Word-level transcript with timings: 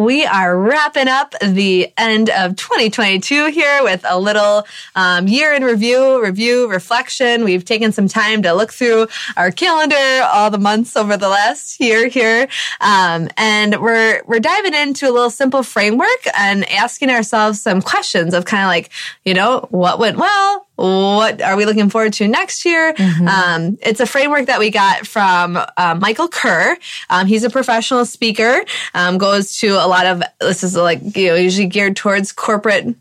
We 0.00 0.24
are 0.24 0.58
wrapping 0.58 1.08
up 1.08 1.34
the 1.42 1.92
end 1.98 2.30
of 2.30 2.56
2022 2.56 3.48
here 3.48 3.82
with 3.82 4.02
a 4.08 4.18
little 4.18 4.66
um, 4.96 5.28
year 5.28 5.52
in 5.52 5.62
review, 5.62 6.24
review, 6.24 6.70
reflection. 6.70 7.44
We've 7.44 7.66
taken 7.66 7.92
some 7.92 8.08
time 8.08 8.42
to 8.44 8.54
look 8.54 8.72
through 8.72 9.08
our 9.36 9.50
calendar, 9.50 10.26
all 10.32 10.50
the 10.50 10.56
months 10.56 10.96
over 10.96 11.18
the 11.18 11.28
last 11.28 11.80
year 11.80 12.08
here. 12.08 12.48
Um, 12.80 13.28
and 13.36 13.78
we're, 13.82 14.22
we're 14.24 14.40
diving 14.40 14.72
into 14.72 15.06
a 15.06 15.12
little 15.12 15.28
simple 15.28 15.62
framework 15.62 16.08
and 16.34 16.66
asking 16.70 17.10
ourselves 17.10 17.60
some 17.60 17.82
questions 17.82 18.32
of 18.32 18.46
kind 18.46 18.62
of 18.62 18.68
like, 18.68 18.90
you 19.26 19.34
know, 19.34 19.68
what 19.68 19.98
went 19.98 20.16
well? 20.16 20.66
what 20.80 21.42
are 21.42 21.56
we 21.56 21.66
looking 21.66 21.90
forward 21.90 22.12
to 22.14 22.26
next 22.26 22.64
year? 22.64 22.94
Mm-hmm. 22.94 23.28
Um, 23.28 23.78
it's 23.82 24.00
a 24.00 24.06
framework 24.06 24.46
that 24.46 24.58
we 24.58 24.70
got 24.70 25.06
from 25.06 25.58
uh, 25.76 25.94
Michael 26.00 26.28
Kerr. 26.28 26.76
Um, 27.10 27.26
he's 27.26 27.44
a 27.44 27.50
professional 27.50 28.06
speaker, 28.06 28.64
um, 28.94 29.18
goes 29.18 29.58
to 29.58 29.68
a 29.74 29.86
lot 29.90 30.06
of, 30.06 30.22
this 30.40 30.64
is 30.64 30.76
like, 30.76 31.00
you 31.16 31.28
know, 31.28 31.34
usually 31.34 31.66
geared 31.66 31.96
towards 31.96 32.32
corporate 32.32 32.94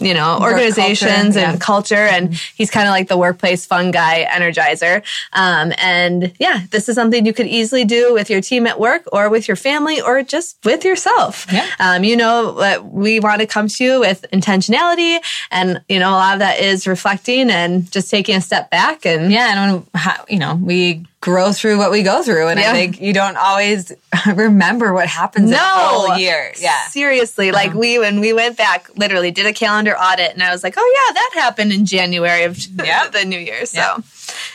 you 0.00 0.14
know, 0.14 0.38
organizations 0.40 1.34
culture, 1.34 1.38
and 1.40 1.52
yeah. 1.52 1.56
culture. 1.58 1.94
And 1.94 2.34
he's 2.34 2.70
kind 2.70 2.88
of 2.88 2.92
like 2.92 3.08
the 3.08 3.18
workplace 3.18 3.66
fun 3.66 3.90
guy 3.90 4.26
energizer. 4.30 5.02
Um, 5.32 5.72
and 5.78 6.32
yeah, 6.38 6.62
this 6.70 6.88
is 6.88 6.94
something 6.94 7.26
you 7.26 7.34
could 7.34 7.46
easily 7.46 7.84
do 7.84 8.14
with 8.14 8.30
your 8.30 8.40
team 8.40 8.66
at 8.66 8.80
work 8.80 9.02
or 9.12 9.28
with 9.28 9.46
your 9.46 9.56
family 9.56 10.00
or 10.00 10.22
just 10.22 10.56
with 10.64 10.84
yourself. 10.84 11.46
Yeah. 11.52 11.68
Um, 11.78 12.04
you 12.04 12.16
know, 12.16 12.80
we 12.90 13.20
want 13.20 13.40
to 13.40 13.46
come 13.46 13.68
to 13.68 13.84
you 13.84 14.00
with 14.00 14.24
intentionality 14.32 15.18
and, 15.50 15.82
you 15.88 15.98
know, 15.98 16.10
a 16.10 16.12
lot 16.12 16.32
of 16.34 16.38
that 16.38 16.60
is 16.60 16.86
reflecting 16.86 17.50
and 17.50 17.90
just 17.90 18.10
taking 18.10 18.36
a 18.36 18.40
step 18.40 18.70
back 18.70 19.04
and 19.04 19.30
yeah. 19.30 19.52
And 19.52 19.86
when, 19.92 20.14
you 20.28 20.38
know, 20.38 20.54
we 20.54 21.04
grow 21.20 21.52
through 21.52 21.76
what 21.76 21.90
we 21.90 22.02
go 22.02 22.22
through. 22.22 22.48
And 22.48 22.58
yeah. 22.58 22.70
I 22.70 22.72
think 22.72 23.00
you 23.00 23.12
don't 23.12 23.36
always 23.36 23.92
remember 24.34 24.94
what 24.94 25.06
happens 25.06 25.50
no. 25.50 25.58
whole 25.60 26.18
year. 26.18 26.52
Yeah. 26.58 26.86
Seriously. 26.86 27.50
Uh-huh. 27.50 27.58
Like 27.58 27.74
we, 27.74 27.98
when 27.98 28.20
we 28.20 28.32
went 28.32 28.56
back, 28.56 28.88
literally 28.96 29.30
did 29.30 29.46
a 29.46 29.52
calendar 29.52 29.96
audit 29.96 30.32
and 30.32 30.42
I 30.42 30.50
was 30.50 30.62
like, 30.62 30.74
oh 30.78 31.06
yeah, 31.08 31.12
that 31.12 31.30
happened 31.34 31.72
in 31.72 31.84
January 31.84 32.44
of 32.44 32.58
yep. 32.84 33.12
the 33.12 33.24
new 33.24 33.38
year. 33.38 33.66
So 33.66 33.78
yep. 33.78 34.04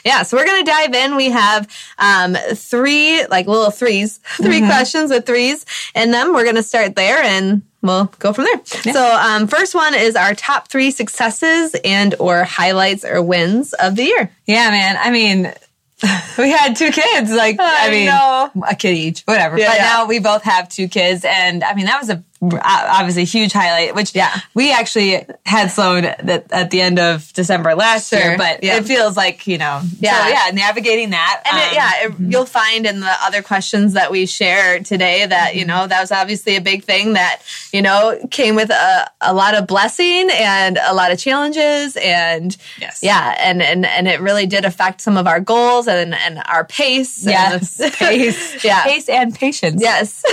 yeah, 0.03 0.23
so 0.23 0.37
we're 0.37 0.45
going 0.45 0.65
to 0.65 0.71
dive 0.71 0.93
in. 0.95 1.15
We 1.15 1.29
have, 1.29 1.69
um, 1.99 2.33
three, 2.33 3.25
like 3.27 3.45
little 3.45 3.71
threes, 3.71 4.17
3 4.37 4.47
mm-hmm. 4.47 4.65
questions 4.65 5.11
with 5.11 5.27
threes 5.27 5.65
in 5.93 6.09
them. 6.11 6.33
We're 6.33 6.43
going 6.43 6.55
to 6.55 6.63
start 6.63 6.95
there 6.95 7.21
and 7.21 7.61
we'll 7.83 8.05
go 8.17 8.33
from 8.33 8.45
there. 8.45 8.61
Yeah. 8.85 8.93
So, 8.93 9.15
um, 9.15 9.47
first 9.47 9.75
one 9.75 9.93
is 9.93 10.15
our 10.15 10.33
top 10.33 10.67
three 10.67 10.89
successes 10.89 11.75
and 11.85 12.15
or 12.17 12.43
highlights 12.43 13.05
or 13.05 13.21
wins 13.21 13.73
of 13.73 13.95
the 13.95 14.05
year. 14.05 14.31
Yeah, 14.47 14.71
man. 14.71 14.97
I 14.99 15.11
mean, 15.11 15.53
we 16.37 16.49
had 16.49 16.75
two 16.75 16.91
kids. 16.91 17.31
Like, 17.31 17.57
I, 17.59 17.87
I 17.87 17.89
mean, 17.89 18.05
know. 18.07 18.51
a 18.67 18.75
kid 18.75 18.95
each, 18.95 19.21
whatever. 19.21 19.57
Yeah, 19.57 19.69
but 19.69 19.77
yeah. 19.77 19.83
now 19.83 20.05
we 20.05 20.19
both 20.19 20.43
have 20.43 20.67
two 20.67 20.87
kids. 20.87 21.23
And 21.25 21.63
I 21.63 21.73
mean, 21.73 21.85
that 21.85 21.99
was 21.99 22.09
a 22.09 22.23
obviously 22.63 23.23
a 23.23 23.25
huge 23.25 23.53
highlight, 23.53 23.95
which 23.95 24.15
yeah. 24.15 24.41
we 24.53 24.71
actually 24.71 25.25
had 25.45 25.67
Sloan 25.71 26.05
at, 26.05 26.51
at 26.51 26.71
the 26.71 26.81
end 26.81 26.99
of 26.99 27.31
December 27.33 27.75
last 27.75 28.09
sure. 28.09 28.19
year, 28.19 28.37
but 28.37 28.63
yeah. 28.63 28.77
it 28.77 28.85
feels 28.85 29.15
like, 29.17 29.47
you 29.47 29.57
know, 29.57 29.81
yeah, 29.99 30.23
so 30.23 30.29
yeah, 30.29 30.51
navigating 30.53 31.11
that. 31.11 31.41
And 31.45 31.57
um, 31.57 31.63
it, 31.63 31.73
yeah, 31.73 31.91
it, 32.03 32.11
mm-hmm. 32.11 32.31
you'll 32.31 32.45
find 32.45 32.85
in 32.85 32.99
the 32.99 33.13
other 33.21 33.41
questions 33.41 33.93
that 33.93 34.11
we 34.11 34.25
share 34.25 34.79
today 34.79 35.25
that, 35.25 35.49
mm-hmm. 35.49 35.59
you 35.59 35.65
know, 35.65 35.87
that 35.87 36.01
was 36.01 36.11
obviously 36.11 36.55
a 36.55 36.61
big 36.61 36.83
thing 36.83 37.13
that, 37.13 37.41
you 37.71 37.81
know, 37.81 38.19
came 38.31 38.55
with 38.55 38.69
a, 38.69 39.11
a 39.21 39.33
lot 39.33 39.55
of 39.55 39.67
blessing 39.67 40.29
and 40.33 40.77
a 40.83 40.93
lot 40.93 41.11
of 41.11 41.19
challenges 41.19 41.97
and 41.97 42.57
yes. 42.79 43.01
yeah, 43.01 43.35
and, 43.39 43.61
and, 43.61 43.85
and 43.85 44.07
it 44.07 44.19
really 44.21 44.45
did 44.45 44.65
affect 44.65 45.01
some 45.01 45.17
of 45.17 45.27
our 45.27 45.39
goals 45.39 45.87
and, 45.87 46.13
and 46.13 46.41
our 46.45 46.65
pace. 46.65 47.25
Yes. 47.25 47.77
pace. 47.97 48.63
yeah. 48.63 48.83
Pace 48.83 49.09
and 49.09 49.33
patience. 49.33 49.81
Yes. 49.81 50.23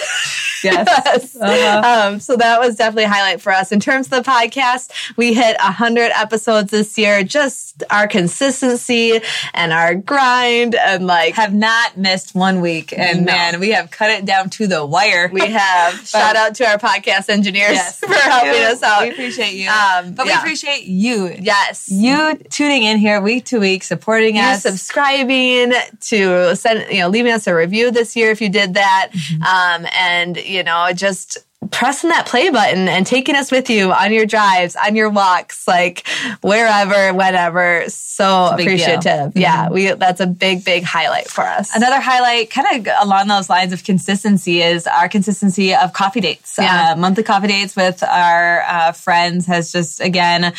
yes. 0.62 0.86
yes. 1.04 1.36
Uh-huh. 1.36 1.82
Um, 1.84 2.01
so 2.18 2.36
that 2.36 2.60
was 2.60 2.76
definitely 2.76 3.04
a 3.04 3.08
highlight 3.08 3.40
for 3.40 3.52
us. 3.52 3.72
In 3.72 3.80
terms 3.80 4.06
of 4.06 4.24
the 4.24 4.30
podcast, 4.30 5.16
we 5.16 5.34
hit 5.34 5.56
100 5.58 6.10
episodes 6.14 6.70
this 6.70 6.96
year. 6.98 7.22
Just 7.22 7.82
our 7.90 8.06
consistency 8.06 9.20
and 9.54 9.72
our 9.72 9.94
grind 9.94 10.74
and 10.74 11.06
like 11.06 11.34
have 11.34 11.54
not 11.54 11.96
missed 11.96 12.34
one 12.34 12.60
week. 12.60 12.92
And 12.96 13.20
no. 13.20 13.32
man, 13.32 13.60
we 13.60 13.70
have 13.70 13.90
cut 13.90 14.10
it 14.10 14.24
down 14.24 14.50
to 14.50 14.66
the 14.66 14.84
wire. 14.84 15.28
We 15.32 15.46
have. 15.46 15.94
Shout 16.06 16.36
out 16.36 16.54
to 16.56 16.66
our 16.66 16.78
podcast 16.78 17.28
engineers 17.28 17.72
yes, 17.72 17.98
for 18.00 18.12
helping 18.12 18.52
you. 18.52 18.66
us 18.66 18.82
out. 18.82 19.02
We 19.02 19.10
appreciate 19.10 19.54
you. 19.54 19.68
Um, 19.68 20.14
but 20.14 20.26
yeah. 20.26 20.36
we 20.36 20.38
appreciate 20.38 20.84
you. 20.84 21.34
Yes. 21.40 21.90
You 21.90 22.36
tuning 22.50 22.82
in 22.82 22.98
here 22.98 23.20
week 23.20 23.46
to 23.46 23.58
week, 23.58 23.82
supporting 23.82 24.36
you 24.36 24.42
us. 24.42 24.62
subscribing 24.62 25.72
to 26.00 26.56
send, 26.56 26.90
you 26.92 27.00
know, 27.00 27.08
leaving 27.08 27.32
us 27.32 27.46
a 27.46 27.54
review 27.54 27.90
this 27.90 28.16
year 28.16 28.30
if 28.30 28.40
you 28.40 28.48
did 28.48 28.74
that. 28.74 29.10
Mm-hmm. 29.12 29.42
Um, 29.42 29.90
and, 29.92 30.36
you 30.36 30.62
know, 30.62 30.92
just 30.92 31.38
pressing 31.70 32.10
that 32.10 32.26
play 32.26 32.50
button 32.50 32.88
and 32.88 33.06
taking 33.06 33.36
us 33.36 33.50
with 33.50 33.70
you 33.70 33.92
on 33.92 34.12
your 34.12 34.26
drives, 34.26 34.76
on 34.76 34.96
your 34.96 35.10
walks, 35.10 35.66
like 35.68 36.06
wherever, 36.40 37.14
whenever. 37.14 37.84
So 37.88 38.50
appreciative. 38.52 39.30
Mm-hmm. 39.30 39.38
Yeah, 39.38 39.70
we 39.70 39.92
that's 39.92 40.20
a 40.20 40.26
big, 40.26 40.64
big 40.64 40.84
highlight 40.84 41.28
for 41.28 41.42
us. 41.42 41.74
Another 41.74 42.00
highlight, 42.00 42.50
kind 42.50 42.86
of 42.86 42.94
along 43.02 43.28
those 43.28 43.48
lines 43.48 43.72
of 43.72 43.84
consistency, 43.84 44.62
is 44.62 44.86
our 44.86 45.08
consistency 45.08 45.74
of 45.74 45.92
coffee 45.92 46.20
dates. 46.20 46.56
Yeah. 46.58 46.92
Uh, 46.92 46.96
monthly 46.96 47.22
coffee 47.22 47.48
dates 47.48 47.76
with 47.76 48.02
our 48.02 48.62
uh, 48.62 48.92
friends 48.92 49.46
has 49.46 49.72
just 49.72 50.00
again. 50.00 50.52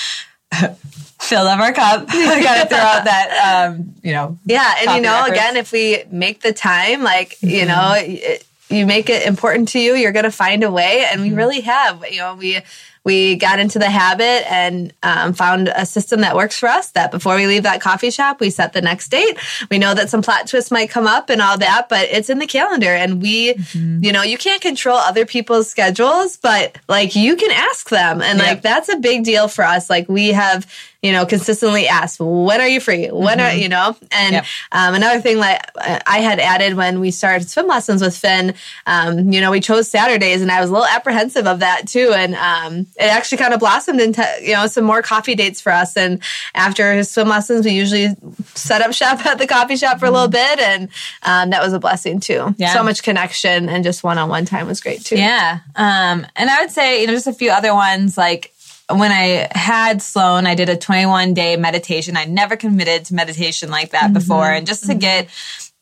filled 1.20 1.48
up 1.48 1.60
our 1.60 1.72
cup. 1.72 2.06
I 2.10 2.44
gotta 2.44 2.70
throw 2.70 2.78
out 2.78 3.06
that, 3.06 3.70
um, 3.72 3.96
you 4.04 4.12
know. 4.12 4.38
Yeah, 4.46 4.76
and 4.80 4.98
you 4.98 5.02
know, 5.02 5.22
efforts. 5.22 5.32
again, 5.32 5.58
if 5.58 5.72
we 5.72 6.04
make 6.12 6.42
the 6.42 6.54
time, 6.54 7.02
like 7.02 7.38
mm-hmm. 7.38 7.50
you 7.50 7.66
know, 7.66 7.94
it, 7.98 8.46
you 8.70 8.86
make 8.86 9.10
it 9.10 9.26
important 9.28 9.70
to 9.70 9.80
you, 9.80 9.96
you're 9.96 10.12
going 10.12 10.24
to 10.24 10.32
find 10.32 10.64
a 10.64 10.72
way. 10.72 11.06
And 11.12 11.22
we 11.22 11.28
mm-hmm. 11.28 11.38
really 11.38 11.62
have, 11.62 12.04
you 12.10 12.20
know, 12.20 12.36
we, 12.36 12.62
we 13.04 13.36
got 13.36 13.60
into 13.60 13.80
the 13.80 13.90
habit 13.90 14.50
and 14.50 14.94
um, 15.04 15.34
found 15.34 15.68
a 15.68 15.86
system 15.86 16.22
that 16.22 16.36
works 16.36 16.58
for 16.58 16.70
us 16.70 16.92
that 16.92 17.12
before 17.12 17.36
we 17.36 17.48
leave 17.48 17.64
that 17.64 17.82
coffee 17.82 18.10
shop, 18.10 18.40
we 18.40 18.50
set 18.50 18.72
the 18.72 18.82
next 18.82 19.10
date. 19.10 19.38
We 19.70 19.78
know 19.78 19.94
that 19.94 20.10
some 20.10 20.22
plot 20.22 20.48
twists 20.48 20.72
might 20.72 20.90
come 20.90 21.06
up 21.06 21.30
and 21.30 21.42
all 21.42 21.58
that, 21.58 21.88
but 21.90 22.08
it's 22.10 22.30
in 22.30 22.40
the 22.40 22.48
calendar. 22.48 22.88
And 22.88 23.22
we, 23.22 23.56
mm-hmm. 23.56 24.04
you 24.04 24.12
know, 24.14 24.24
you 24.24 24.38
can't 24.38 24.62
control 24.62 24.98
other 24.98 25.26
people's 25.26 25.70
schedules, 25.70 26.38
but 26.38 26.78
like 26.88 27.16
you 27.16 27.36
can 27.36 27.52
ask 27.52 27.90
them. 27.90 28.22
And 28.22 28.40
yep. 28.40 28.48
like 28.48 28.62
that's 28.62 28.90
a 28.90 28.98
big 28.98 29.26
deal 29.26 29.50
for 29.50 29.66
us. 29.66 29.90
Like 29.90 30.08
we 30.08 30.30
have, 30.30 30.66
you 31.04 31.12
know, 31.12 31.26
consistently 31.26 31.86
ask, 31.86 32.18
when 32.18 32.62
are 32.62 32.68
you 32.68 32.80
free? 32.80 33.10
When 33.10 33.38
mm-hmm. 33.38 33.58
are, 33.58 33.60
you 33.60 33.68
know? 33.68 33.96
And 34.10 34.34
yep. 34.36 34.46
um, 34.72 34.96
another 34.96 35.20
thing 35.20 35.38
that 35.42 35.70
I 36.08 36.20
had 36.20 36.40
added 36.40 36.76
when 36.76 37.02
we 37.02 37.12
started 37.12 37.50
swim 37.50 37.68
lessons 37.68 38.02
with 38.02 38.18
Finn, 38.18 38.54
um, 38.88 39.32
you 39.32 39.42
know, 39.42 39.52
we 39.52 39.60
chose 39.60 39.92
Saturdays 39.92 40.42
and 40.42 40.50
I 40.50 40.62
was 40.62 40.70
a 40.70 40.74
little 40.74 40.88
apprehensive 40.88 41.46
of 41.46 41.60
that 41.60 41.90
too. 41.90 42.14
And 42.16 42.36
um, 42.36 42.88
it 42.96 43.12
actually 43.12 43.40
kind 43.40 43.54
of 43.54 43.60
blossomed 43.60 44.00
into, 44.00 44.26
you 44.42 44.54
know, 44.54 44.66
some 44.68 44.86
more 44.86 45.02
coffee 45.02 45.36
dates 45.36 45.60
for 45.60 45.74
us. 45.74 45.98
And 45.98 46.24
after 46.56 46.94
his 46.94 47.12
swim 47.12 47.28
lessons, 47.28 47.66
we 47.66 47.72
usually 47.72 48.08
set 48.56 48.82
up 48.82 48.94
shop 48.94 49.26
at 49.26 49.38
the 49.38 49.48
coffee 49.48 49.76
shop 49.76 50.00
for 50.00 50.06
mm-hmm. 50.06 50.16
a 50.16 50.20
little 50.20 50.30
mm-hmm. 50.30 50.56
bit. 50.56 50.60
And 50.66 50.90
um, 51.24 51.50
that 51.50 51.62
was 51.62 51.74
a 51.74 51.80
blessing 51.80 52.22
too. 52.22 52.56
Yeah. 52.58 52.74
So 52.74 52.82
much 52.82 53.04
connection 53.04 53.68
and 53.68 53.84
just 53.84 54.06
one 54.06 54.18
on 54.18 54.30
one 54.30 54.46
time 54.46 54.68
was 54.68 54.80
great 54.80 55.04
too. 55.04 55.18
Yeah. 55.18 55.60
Um, 55.76 56.26
and 56.38 56.50
I 56.50 56.62
would 56.62 56.72
say, 56.72 57.02
you 57.02 57.08
know, 57.08 57.14
just 57.14 57.28
a 57.28 57.34
few 57.34 57.52
other 57.52 57.74
ones 57.74 58.18
like, 58.18 58.53
when 59.00 59.12
I 59.12 59.50
had 59.52 60.02
Sloan, 60.02 60.46
I 60.46 60.56
did 60.56 60.70
a 60.70 60.78
21 60.78 61.34
day 61.34 61.56
meditation. 61.58 62.18
I 62.18 62.26
never 62.26 62.56
committed 62.56 63.06
to 63.06 63.16
meditation 63.16 63.70
like 63.70 63.92
that 63.92 64.06
mm-hmm. 64.06 64.14
before. 64.14 64.50
And 64.52 64.68
just 64.68 64.88
to 64.88 64.96
get, 64.96 65.30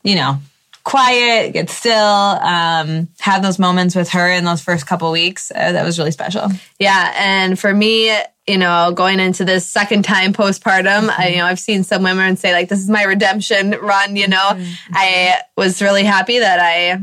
you 0.03 0.15
know, 0.15 0.39
quiet, 0.83 1.53
get 1.53 1.69
still, 1.69 1.95
um, 1.95 3.07
have 3.19 3.43
those 3.43 3.59
moments 3.59 3.95
with 3.95 4.09
her 4.09 4.31
in 4.31 4.45
those 4.45 4.61
first 4.61 4.87
couple 4.87 5.11
weeks, 5.11 5.51
uh, 5.53 5.71
that 5.71 5.85
was 5.85 5.99
really 5.99 6.11
special. 6.11 6.49
Yeah. 6.79 7.13
And 7.17 7.59
for 7.59 7.73
me, 7.73 8.15
you 8.47 8.57
know, 8.57 8.91
going 8.91 9.19
into 9.19 9.45
this 9.45 9.65
second 9.65 10.03
time 10.03 10.33
postpartum, 10.33 11.07
mm-hmm. 11.09 11.21
I, 11.21 11.27
you 11.27 11.37
know, 11.37 11.45
I've 11.45 11.59
seen 11.59 11.83
some 11.83 12.03
women 12.03 12.35
say 12.35 12.53
like, 12.53 12.69
this 12.69 12.79
is 12.79 12.89
my 12.89 13.03
redemption 13.03 13.71
run, 13.71 14.15
you 14.15 14.27
know, 14.27 14.37
mm-hmm. 14.37 14.93
I 14.93 15.41
was 15.55 15.81
really 15.81 16.03
happy 16.03 16.39
that 16.39 16.59
I 16.59 16.99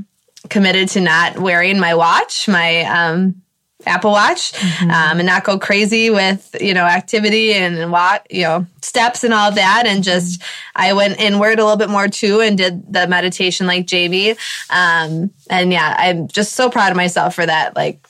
committed 0.48 0.88
to 0.90 1.00
not 1.00 1.38
wearing 1.38 1.78
my 1.78 1.94
watch, 1.94 2.48
my, 2.48 2.82
um, 2.82 3.42
Apple 3.86 4.10
Watch 4.10 4.52
mm-hmm. 4.52 4.90
um, 4.90 5.18
and 5.18 5.26
not 5.26 5.44
go 5.44 5.58
crazy 5.58 6.10
with, 6.10 6.56
you 6.60 6.74
know, 6.74 6.84
activity 6.84 7.54
and 7.54 7.92
what, 7.92 8.26
you 8.30 8.42
know, 8.42 8.66
steps 8.82 9.22
and 9.22 9.32
all 9.32 9.52
that. 9.52 9.84
And 9.86 10.02
just, 10.02 10.42
I 10.74 10.92
went 10.92 11.20
inward 11.20 11.60
a 11.60 11.62
little 11.62 11.76
bit 11.76 11.88
more 11.88 12.08
too 12.08 12.40
and 12.40 12.58
did 12.58 12.92
the 12.92 13.06
meditation 13.06 13.66
like 13.66 13.86
Jamie. 13.86 14.32
Um, 14.70 15.30
and 15.48 15.72
yeah, 15.72 15.94
I'm 15.96 16.26
just 16.26 16.54
so 16.54 16.68
proud 16.68 16.90
of 16.90 16.96
myself 16.96 17.34
for 17.34 17.46
that. 17.46 17.76
Like, 17.76 18.04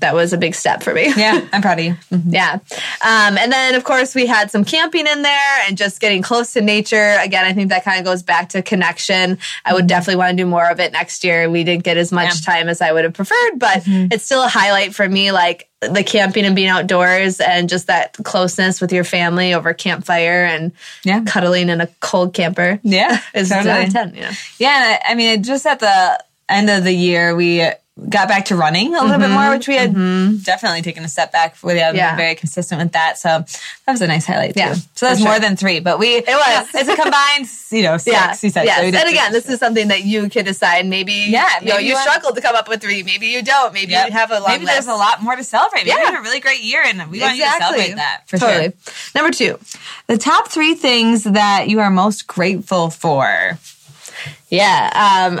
that 0.00 0.14
was 0.14 0.32
a 0.32 0.38
big 0.38 0.54
step 0.54 0.82
for 0.82 0.92
me. 0.92 1.12
Yeah, 1.16 1.46
I'm 1.52 1.62
proud 1.62 1.78
of 1.78 1.84
you. 1.84 1.92
Mm-hmm. 2.10 2.30
Yeah. 2.30 2.54
Um, 2.54 3.38
and 3.38 3.52
then, 3.52 3.74
of 3.74 3.84
course, 3.84 4.14
we 4.14 4.26
had 4.26 4.50
some 4.50 4.64
camping 4.64 5.06
in 5.06 5.22
there 5.22 5.58
and 5.66 5.76
just 5.76 6.00
getting 6.00 6.22
close 6.22 6.52
to 6.54 6.60
nature. 6.60 7.16
Again, 7.20 7.44
I 7.44 7.52
think 7.52 7.70
that 7.70 7.84
kind 7.84 7.98
of 7.98 8.04
goes 8.04 8.22
back 8.22 8.50
to 8.50 8.62
connection. 8.62 9.38
I 9.64 9.72
would 9.72 9.80
mm-hmm. 9.80 9.86
definitely 9.86 10.16
want 10.16 10.36
to 10.36 10.42
do 10.42 10.46
more 10.46 10.68
of 10.68 10.80
it 10.80 10.92
next 10.92 11.24
year. 11.24 11.48
We 11.48 11.64
didn't 11.64 11.84
get 11.84 11.96
as 11.96 12.12
much 12.12 12.40
yeah. 12.40 12.52
time 12.54 12.68
as 12.68 12.80
I 12.80 12.92
would 12.92 13.04
have 13.04 13.14
preferred, 13.14 13.58
but 13.58 13.84
mm-hmm. 13.84 14.08
it's 14.12 14.24
still 14.24 14.42
a 14.42 14.48
highlight 14.48 14.94
for 14.94 15.08
me. 15.08 15.32
Like, 15.32 15.68
the 15.80 16.04
camping 16.04 16.44
and 16.44 16.54
being 16.54 16.68
outdoors 16.68 17.40
and 17.40 17.66
just 17.68 17.86
that 17.86 18.12
closeness 18.22 18.82
with 18.82 18.92
your 18.92 19.04
family 19.04 19.54
over 19.54 19.72
campfire 19.72 20.44
and 20.44 20.72
yeah. 21.04 21.24
cuddling 21.24 21.70
in 21.70 21.80
a 21.80 21.86
cold 22.00 22.34
camper. 22.34 22.78
Yeah. 22.82 23.18
Is 23.34 23.48
totally. 23.48 23.88
10, 23.88 24.14
yeah. 24.14 24.34
Yeah. 24.58 25.02
I 25.02 25.14
mean, 25.14 25.42
just 25.42 25.64
at 25.66 25.80
the 25.80 26.22
end 26.50 26.68
of 26.68 26.84
the 26.84 26.92
year, 26.92 27.34
we 27.34 27.66
got 28.08 28.28
back 28.28 28.46
to 28.46 28.56
running 28.56 28.88
a 28.88 28.90
little 29.02 29.08
mm-hmm, 29.08 29.20
bit 29.20 29.30
more, 29.30 29.50
which 29.50 29.68
we 29.68 29.74
had 29.74 29.92
mm-hmm. 29.92 30.36
definitely 30.38 30.80
taken 30.80 31.04
a 31.04 31.08
step 31.08 31.32
back. 31.32 31.56
We 31.62 31.78
have 31.78 31.94
yeah. 31.94 32.10
been 32.10 32.18
very 32.18 32.34
consistent 32.34 32.80
with 32.80 32.92
that. 32.92 33.18
So 33.18 33.28
that 33.28 33.92
was 33.92 34.00
a 34.00 34.06
nice 34.06 34.26
highlight 34.26 34.54
too. 34.54 34.60
Yeah, 34.60 34.74
so 34.74 35.06
that's 35.06 35.20
sure. 35.20 35.28
more 35.28 35.38
than 35.38 35.56
three, 35.56 35.80
but 35.80 35.98
we, 35.98 36.16
it 36.16 36.26
was, 36.26 36.68
it's 36.74 36.88
a 36.88 36.96
combined, 36.96 37.48
you 37.70 37.82
know, 37.82 37.98
six, 37.98 38.14
yeah. 38.14 38.36
you 38.40 38.50
said. 38.50 38.64
Yes. 38.64 38.92
So 38.92 38.98
and 38.98 39.08
again, 39.08 39.32
this 39.32 39.48
is 39.48 39.58
something 39.58 39.88
that 39.88 40.04
you 40.04 40.28
can 40.28 40.44
decide. 40.44 40.86
Maybe, 40.86 41.26
yeah, 41.28 41.48
maybe 41.60 41.66
you, 41.66 41.72
know, 41.74 41.78
you, 41.78 41.96
struggled 41.96 42.36
to 42.36 42.40
come 42.40 42.56
up 42.56 42.68
with 42.68 42.80
three. 42.80 43.02
Maybe 43.02 43.26
you 43.26 43.42
don't. 43.42 43.74
Maybe 43.74 43.92
yep. 43.92 44.06
you 44.06 44.12
have 44.12 44.30
a 44.30 44.40
long 44.40 44.48
Maybe 44.48 44.64
list. 44.64 44.86
there's 44.86 44.86
a 44.86 44.98
lot 44.98 45.22
more 45.22 45.36
to 45.36 45.44
celebrate. 45.44 45.80
Maybe 45.80 45.90
yeah. 45.90 46.10
had 46.10 46.18
a 46.18 46.22
really 46.22 46.40
great 46.40 46.62
year 46.62 46.82
and 46.84 47.10
we 47.10 47.20
want 47.20 47.36
you 47.36 47.44
to 47.44 47.50
celebrate 47.50 47.94
that 47.96 48.22
for 48.26 48.38
totally. 48.38 48.70
sure. 48.70 48.94
Number 49.14 49.30
two, 49.30 49.58
the 50.06 50.16
top 50.16 50.48
three 50.48 50.74
things 50.74 51.24
that 51.24 51.68
you 51.68 51.80
are 51.80 51.90
most 51.90 52.26
grateful 52.26 52.90
for. 52.90 53.58
Yeah. 54.48 55.38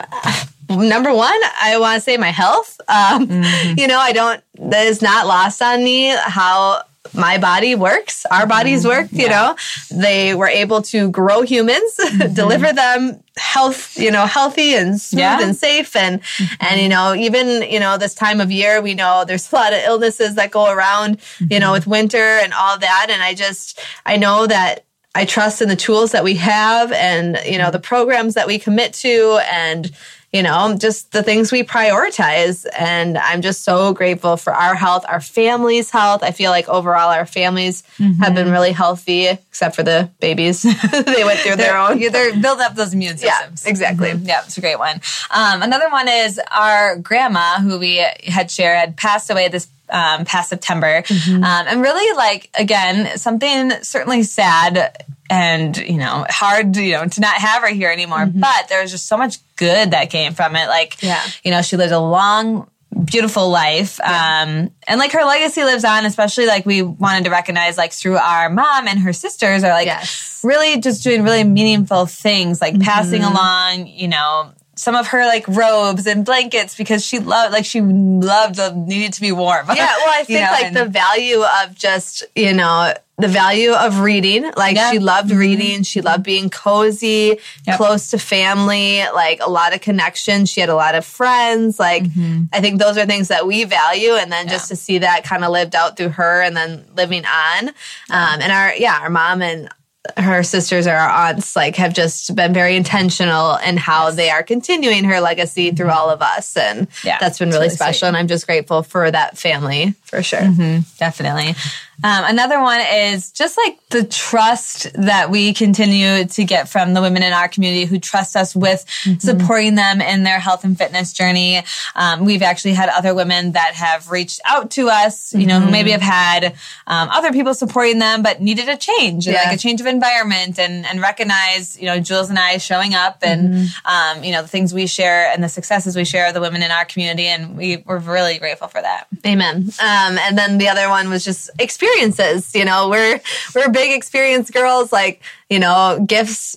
number 0.70 1.12
one, 1.12 1.40
I 1.60 1.78
want 1.78 1.96
to 1.96 2.00
say 2.00 2.16
my 2.16 2.30
health. 2.30 2.80
Um, 2.88 3.26
mm-hmm. 3.26 3.78
You 3.78 3.86
know, 3.86 3.98
I 3.98 4.12
don't, 4.12 4.42
that 4.54 4.86
is 4.86 5.02
not 5.02 5.26
lost 5.26 5.60
on 5.62 5.82
me 5.82 6.08
how 6.08 6.82
my 7.14 7.38
body 7.38 7.74
works, 7.74 8.26
our 8.26 8.46
bodies 8.46 8.80
mm-hmm. 8.80 8.88
work, 8.88 9.12
you 9.12 9.24
yeah. 9.24 9.28
know. 9.28 9.56
They 9.90 10.34
were 10.34 10.48
able 10.48 10.82
to 10.82 11.10
grow 11.10 11.42
humans, 11.42 11.96
mm-hmm. 12.00 12.34
deliver 12.34 12.72
them 12.72 13.22
health, 13.36 13.98
you 13.98 14.10
know, 14.10 14.26
healthy 14.26 14.74
and 14.74 15.00
smooth 15.00 15.20
yeah. 15.20 15.42
and 15.42 15.56
safe 15.56 15.96
and 15.96 16.22
mm-hmm. 16.22 16.54
and 16.60 16.80
you 16.80 16.88
know, 16.88 17.14
even, 17.14 17.62
you 17.62 17.80
know, 17.80 17.96
this 17.96 18.14
time 18.14 18.40
of 18.40 18.52
year, 18.52 18.80
we 18.80 18.94
know 18.94 19.24
there's 19.26 19.50
a 19.52 19.56
lot 19.56 19.72
of 19.72 19.80
illnesses 19.84 20.34
that 20.34 20.50
go 20.50 20.70
around, 20.72 21.20
you 21.38 21.58
know, 21.58 21.66
mm-hmm. 21.66 21.72
with 21.72 21.86
winter 21.86 22.38
and 22.42 22.52
all 22.52 22.78
that 22.78 23.06
and 23.10 23.22
I 23.22 23.34
just 23.34 23.80
I 24.06 24.16
know 24.16 24.46
that 24.46 24.84
I 25.14 25.24
trust 25.24 25.60
in 25.60 25.68
the 25.68 25.76
tools 25.76 26.12
that 26.12 26.22
we 26.22 26.34
have 26.34 26.92
and, 26.92 27.38
you 27.44 27.58
know, 27.58 27.70
the 27.70 27.80
programs 27.80 28.34
that 28.34 28.46
we 28.46 28.58
commit 28.58 28.92
to 28.94 29.40
and 29.50 29.90
you 30.32 30.44
know, 30.44 30.76
just 30.78 31.10
the 31.10 31.24
things 31.24 31.50
we 31.50 31.64
prioritize. 31.64 32.64
And 32.78 33.18
I'm 33.18 33.42
just 33.42 33.62
so 33.62 33.92
grateful 33.92 34.36
for 34.36 34.52
our 34.52 34.76
health, 34.76 35.04
our 35.08 35.20
family's 35.20 35.90
health. 35.90 36.22
I 36.22 36.30
feel 36.30 36.52
like 36.52 36.68
overall 36.68 37.10
our 37.10 37.26
families 37.26 37.82
mm-hmm. 37.98 38.22
have 38.22 38.34
been 38.34 38.50
really 38.50 38.70
healthy, 38.70 39.26
except 39.26 39.74
for 39.74 39.82
the 39.82 40.08
babies. 40.20 40.62
they 40.92 41.24
went 41.24 41.40
through 41.40 41.56
their 41.56 41.76
own. 41.76 41.98
They're 41.98 42.40
building 42.40 42.64
up 42.64 42.76
those 42.76 42.94
immune 42.94 43.18
systems. 43.18 43.64
Yeah, 43.64 43.70
exactly. 43.70 44.10
Mm-hmm. 44.10 44.26
Yeah, 44.26 44.42
it's 44.44 44.56
a 44.56 44.60
great 44.60 44.78
one. 44.78 45.00
Um, 45.32 45.62
another 45.62 45.90
one 45.90 46.08
is 46.08 46.40
our 46.50 46.96
grandma, 46.96 47.58
who 47.58 47.80
we 47.80 47.96
had 48.24 48.52
shared, 48.52 48.78
had 48.78 48.96
passed 48.96 49.30
away 49.30 49.48
this 49.48 49.66
um, 49.88 50.24
past 50.24 50.48
September. 50.48 51.02
Mm-hmm. 51.02 51.42
Um, 51.42 51.66
and 51.66 51.82
really, 51.82 52.16
like, 52.16 52.50
again, 52.54 53.18
something 53.18 53.72
certainly 53.82 54.22
sad 54.22 55.04
and 55.30 55.76
you 55.76 55.96
know 55.96 56.26
hard 56.28 56.76
you 56.76 56.92
know 56.92 57.06
to 57.06 57.20
not 57.20 57.36
have 57.36 57.62
her 57.62 57.68
here 57.68 57.90
anymore 57.90 58.26
mm-hmm. 58.26 58.40
but 58.40 58.68
there 58.68 58.82
was 58.82 58.90
just 58.90 59.06
so 59.06 59.16
much 59.16 59.38
good 59.56 59.92
that 59.92 60.10
came 60.10 60.34
from 60.34 60.56
it 60.56 60.66
like 60.66 61.00
yeah. 61.02 61.22
you 61.44 61.50
know 61.50 61.62
she 61.62 61.76
lived 61.76 61.92
a 61.92 62.00
long 62.00 62.68
beautiful 63.04 63.48
life 63.48 64.00
yeah. 64.02 64.42
um 64.42 64.70
and 64.88 64.98
like 64.98 65.12
her 65.12 65.24
legacy 65.24 65.62
lives 65.62 65.84
on 65.84 66.04
especially 66.04 66.46
like 66.46 66.66
we 66.66 66.82
wanted 66.82 67.24
to 67.24 67.30
recognize 67.30 67.78
like 67.78 67.92
through 67.92 68.16
our 68.16 68.50
mom 68.50 68.88
and 68.88 68.98
her 68.98 69.12
sisters 69.12 69.62
are 69.62 69.70
like 69.70 69.86
yes. 69.86 70.40
really 70.42 70.80
just 70.80 71.04
doing 71.04 71.22
really 71.22 71.44
meaningful 71.44 72.04
things 72.06 72.60
like 72.60 72.74
mm-hmm. 72.74 72.82
passing 72.82 73.22
along 73.22 73.86
you 73.86 74.08
know 74.08 74.52
some 74.80 74.96
of 74.96 75.08
her 75.08 75.26
like 75.26 75.46
robes 75.46 76.06
and 76.06 76.24
blankets 76.24 76.74
because 76.74 77.04
she 77.04 77.18
loved 77.18 77.52
like 77.52 77.66
she 77.66 77.82
loved 77.82 78.54
the 78.54 78.72
needed 78.72 79.12
to 79.12 79.20
be 79.20 79.30
warm. 79.30 79.66
Yeah, 79.68 79.74
well, 79.76 80.08
I 80.08 80.24
think 80.24 80.30
you 80.30 80.46
know, 80.46 80.52
like 80.52 80.64
and, 80.64 80.76
the 80.76 80.86
value 80.86 81.42
of 81.42 81.74
just 81.74 82.24
you 82.34 82.54
know 82.54 82.94
the 83.18 83.28
value 83.28 83.72
of 83.72 84.00
reading. 84.00 84.50
Like 84.56 84.76
yeah. 84.76 84.90
she 84.90 84.98
loved 84.98 85.28
mm-hmm. 85.28 85.38
reading. 85.38 85.82
She 85.82 86.00
loved 86.00 86.22
being 86.22 86.48
cozy, 86.48 87.36
yep. 87.66 87.76
close 87.76 88.12
to 88.12 88.18
family, 88.18 89.02
like 89.14 89.40
a 89.42 89.50
lot 89.50 89.74
of 89.74 89.82
connections. 89.82 90.48
She 90.48 90.62
had 90.62 90.70
a 90.70 90.74
lot 90.74 90.94
of 90.94 91.04
friends. 91.04 91.78
Like 91.78 92.04
mm-hmm. 92.04 92.44
I 92.50 92.62
think 92.62 92.80
those 92.80 92.96
are 92.96 93.04
things 93.04 93.28
that 93.28 93.46
we 93.46 93.64
value. 93.64 94.14
And 94.14 94.32
then 94.32 94.46
yeah. 94.46 94.52
just 94.52 94.68
to 94.68 94.76
see 94.76 94.96
that 94.98 95.24
kind 95.24 95.44
of 95.44 95.50
lived 95.50 95.74
out 95.74 95.98
through 95.98 96.10
her 96.10 96.40
and 96.40 96.56
then 96.56 96.86
living 96.96 97.26
on. 97.26 97.68
Um, 97.68 98.40
and 98.40 98.50
our, 98.50 98.74
yeah, 98.74 98.98
our 99.02 99.10
mom 99.10 99.42
and 99.42 99.68
her 100.16 100.42
sisters 100.42 100.86
or 100.86 100.94
our 100.94 101.28
aunts 101.28 101.54
like 101.54 101.76
have 101.76 101.92
just 101.92 102.34
been 102.34 102.54
very 102.54 102.74
intentional 102.74 103.56
in 103.56 103.76
how 103.76 104.06
yes. 104.06 104.16
they 104.16 104.30
are 104.30 104.42
continuing 104.42 105.04
her 105.04 105.20
legacy 105.20 105.70
through 105.70 105.88
mm-hmm. 105.88 105.98
all 105.98 106.08
of 106.08 106.22
us 106.22 106.56
and 106.56 106.88
yeah, 107.04 107.18
that's 107.18 107.38
been 107.38 107.50
really, 107.50 107.64
really 107.64 107.74
special 107.74 107.98
sweet. 107.98 108.08
and 108.08 108.16
i'm 108.16 108.26
just 108.26 108.46
grateful 108.46 108.82
for 108.82 109.10
that 109.10 109.36
family 109.36 109.94
for 110.04 110.22
sure 110.22 110.40
mm-hmm, 110.40 110.80
definitely 110.98 111.54
um, 112.02 112.24
another 112.24 112.60
one 112.60 112.80
is 112.80 113.30
just 113.30 113.58
like 113.58 113.78
the 113.90 114.04
trust 114.04 114.92
that 114.94 115.30
we 115.30 115.52
continue 115.52 116.24
to 116.24 116.44
get 116.44 116.68
from 116.68 116.94
the 116.94 117.00
women 117.00 117.22
in 117.22 117.32
our 117.32 117.48
community 117.48 117.84
who 117.84 117.98
trust 117.98 118.36
us 118.36 118.56
with 118.56 118.86
mm-hmm. 119.04 119.18
supporting 119.18 119.74
them 119.74 120.00
in 120.00 120.22
their 120.22 120.38
health 120.38 120.64
and 120.64 120.78
fitness 120.78 121.12
journey. 121.12 121.62
Um, 121.94 122.24
we've 122.24 122.42
actually 122.42 122.72
had 122.72 122.88
other 122.88 123.14
women 123.14 123.52
that 123.52 123.74
have 123.74 124.10
reached 124.10 124.40
out 124.46 124.70
to 124.72 124.88
us, 124.88 125.34
you 125.34 125.46
know, 125.46 125.56
mm-hmm. 125.56 125.66
who 125.66 125.72
maybe 125.72 125.90
have 125.90 126.00
had 126.00 126.54
um, 126.86 127.08
other 127.10 127.32
people 127.32 127.52
supporting 127.52 127.98
them, 127.98 128.22
but 128.22 128.40
needed 128.40 128.68
a 128.68 128.76
change, 128.76 129.26
yeah. 129.26 129.42
like 129.44 129.54
a 129.54 129.58
change 129.58 129.80
of 129.80 129.86
environment 129.86 130.58
and, 130.58 130.86
and 130.86 131.02
recognize, 131.02 131.78
you 131.78 131.86
know, 131.86 132.00
Jules 132.00 132.30
and 132.30 132.38
I 132.38 132.56
showing 132.56 132.94
up 132.94 133.18
and, 133.22 133.54
mm-hmm. 133.54 133.86
um, 133.86 134.24
you 134.24 134.32
know, 134.32 134.40
the 134.40 134.48
things 134.48 134.72
we 134.72 134.86
share 134.86 135.30
and 135.30 135.44
the 135.44 135.48
successes 135.48 135.96
we 135.96 136.04
share 136.06 136.28
of 136.28 136.34
the 136.34 136.40
women 136.40 136.62
in 136.62 136.70
our 136.70 136.86
community. 136.86 137.26
And 137.26 137.58
we, 137.58 137.78
we're 137.78 137.98
really 137.98 138.38
grateful 138.38 138.68
for 138.68 138.80
that. 138.80 139.06
Amen. 139.26 139.68
Um, 139.80 140.18
and 140.18 140.38
then 140.38 140.56
the 140.56 140.68
other 140.68 140.88
one 140.88 141.10
was 141.10 141.24
just 141.24 141.50
experience 141.58 141.89
experiences. 141.90 142.54
You 142.54 142.64
know, 142.64 142.88
we're 142.88 143.20
we're 143.54 143.70
big 143.70 143.92
experience 143.92 144.50
girls. 144.50 144.92
Like 144.92 145.22
you 145.48 145.58
know, 145.58 146.04
gifts, 146.06 146.56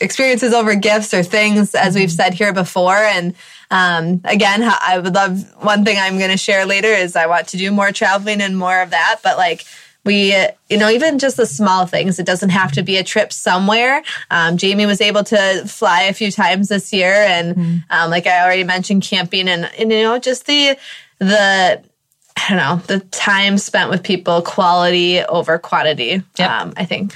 experiences 0.00 0.52
over 0.52 0.74
gifts 0.76 1.12
or 1.12 1.22
things, 1.22 1.74
as 1.74 1.96
we've 1.96 2.12
said 2.12 2.34
here 2.34 2.52
before. 2.52 2.96
And 2.96 3.34
um, 3.70 4.20
again, 4.24 4.62
I 4.62 4.98
would 4.98 5.14
love 5.14 5.44
one 5.62 5.84
thing 5.84 5.98
I'm 5.98 6.18
going 6.18 6.30
to 6.30 6.36
share 6.36 6.64
later 6.64 6.88
is 6.88 7.16
I 7.16 7.26
want 7.26 7.48
to 7.48 7.56
do 7.56 7.72
more 7.72 7.90
traveling 7.90 8.40
and 8.40 8.56
more 8.56 8.80
of 8.80 8.90
that. 8.90 9.20
But 9.24 9.36
like 9.36 9.64
we, 10.04 10.34
you 10.70 10.78
know, 10.78 10.88
even 10.88 11.18
just 11.18 11.36
the 11.36 11.44
small 11.44 11.84
things. 11.84 12.18
It 12.18 12.24
doesn't 12.24 12.50
have 12.50 12.72
to 12.72 12.82
be 12.82 12.96
a 12.96 13.04
trip 13.04 13.32
somewhere. 13.32 14.02
Um, 14.30 14.56
Jamie 14.56 14.86
was 14.86 15.00
able 15.00 15.24
to 15.24 15.64
fly 15.66 16.02
a 16.02 16.14
few 16.14 16.30
times 16.30 16.68
this 16.68 16.92
year, 16.92 17.12
and 17.12 17.56
mm. 17.56 17.84
um, 17.90 18.10
like 18.10 18.26
I 18.26 18.42
already 18.42 18.64
mentioned, 18.64 19.02
camping 19.02 19.48
and, 19.48 19.70
and 19.78 19.92
you 19.92 20.02
know, 20.02 20.18
just 20.18 20.46
the 20.46 20.78
the 21.18 21.82
I 22.38 22.44
don't 22.48 22.58
know, 22.58 22.76
the 22.86 23.00
time 23.06 23.58
spent 23.58 23.90
with 23.90 24.02
people, 24.02 24.42
quality 24.42 25.22
over 25.22 25.58
quantity. 25.58 26.22
Yep. 26.38 26.50
Um, 26.50 26.72
I 26.76 26.84
think 26.84 27.14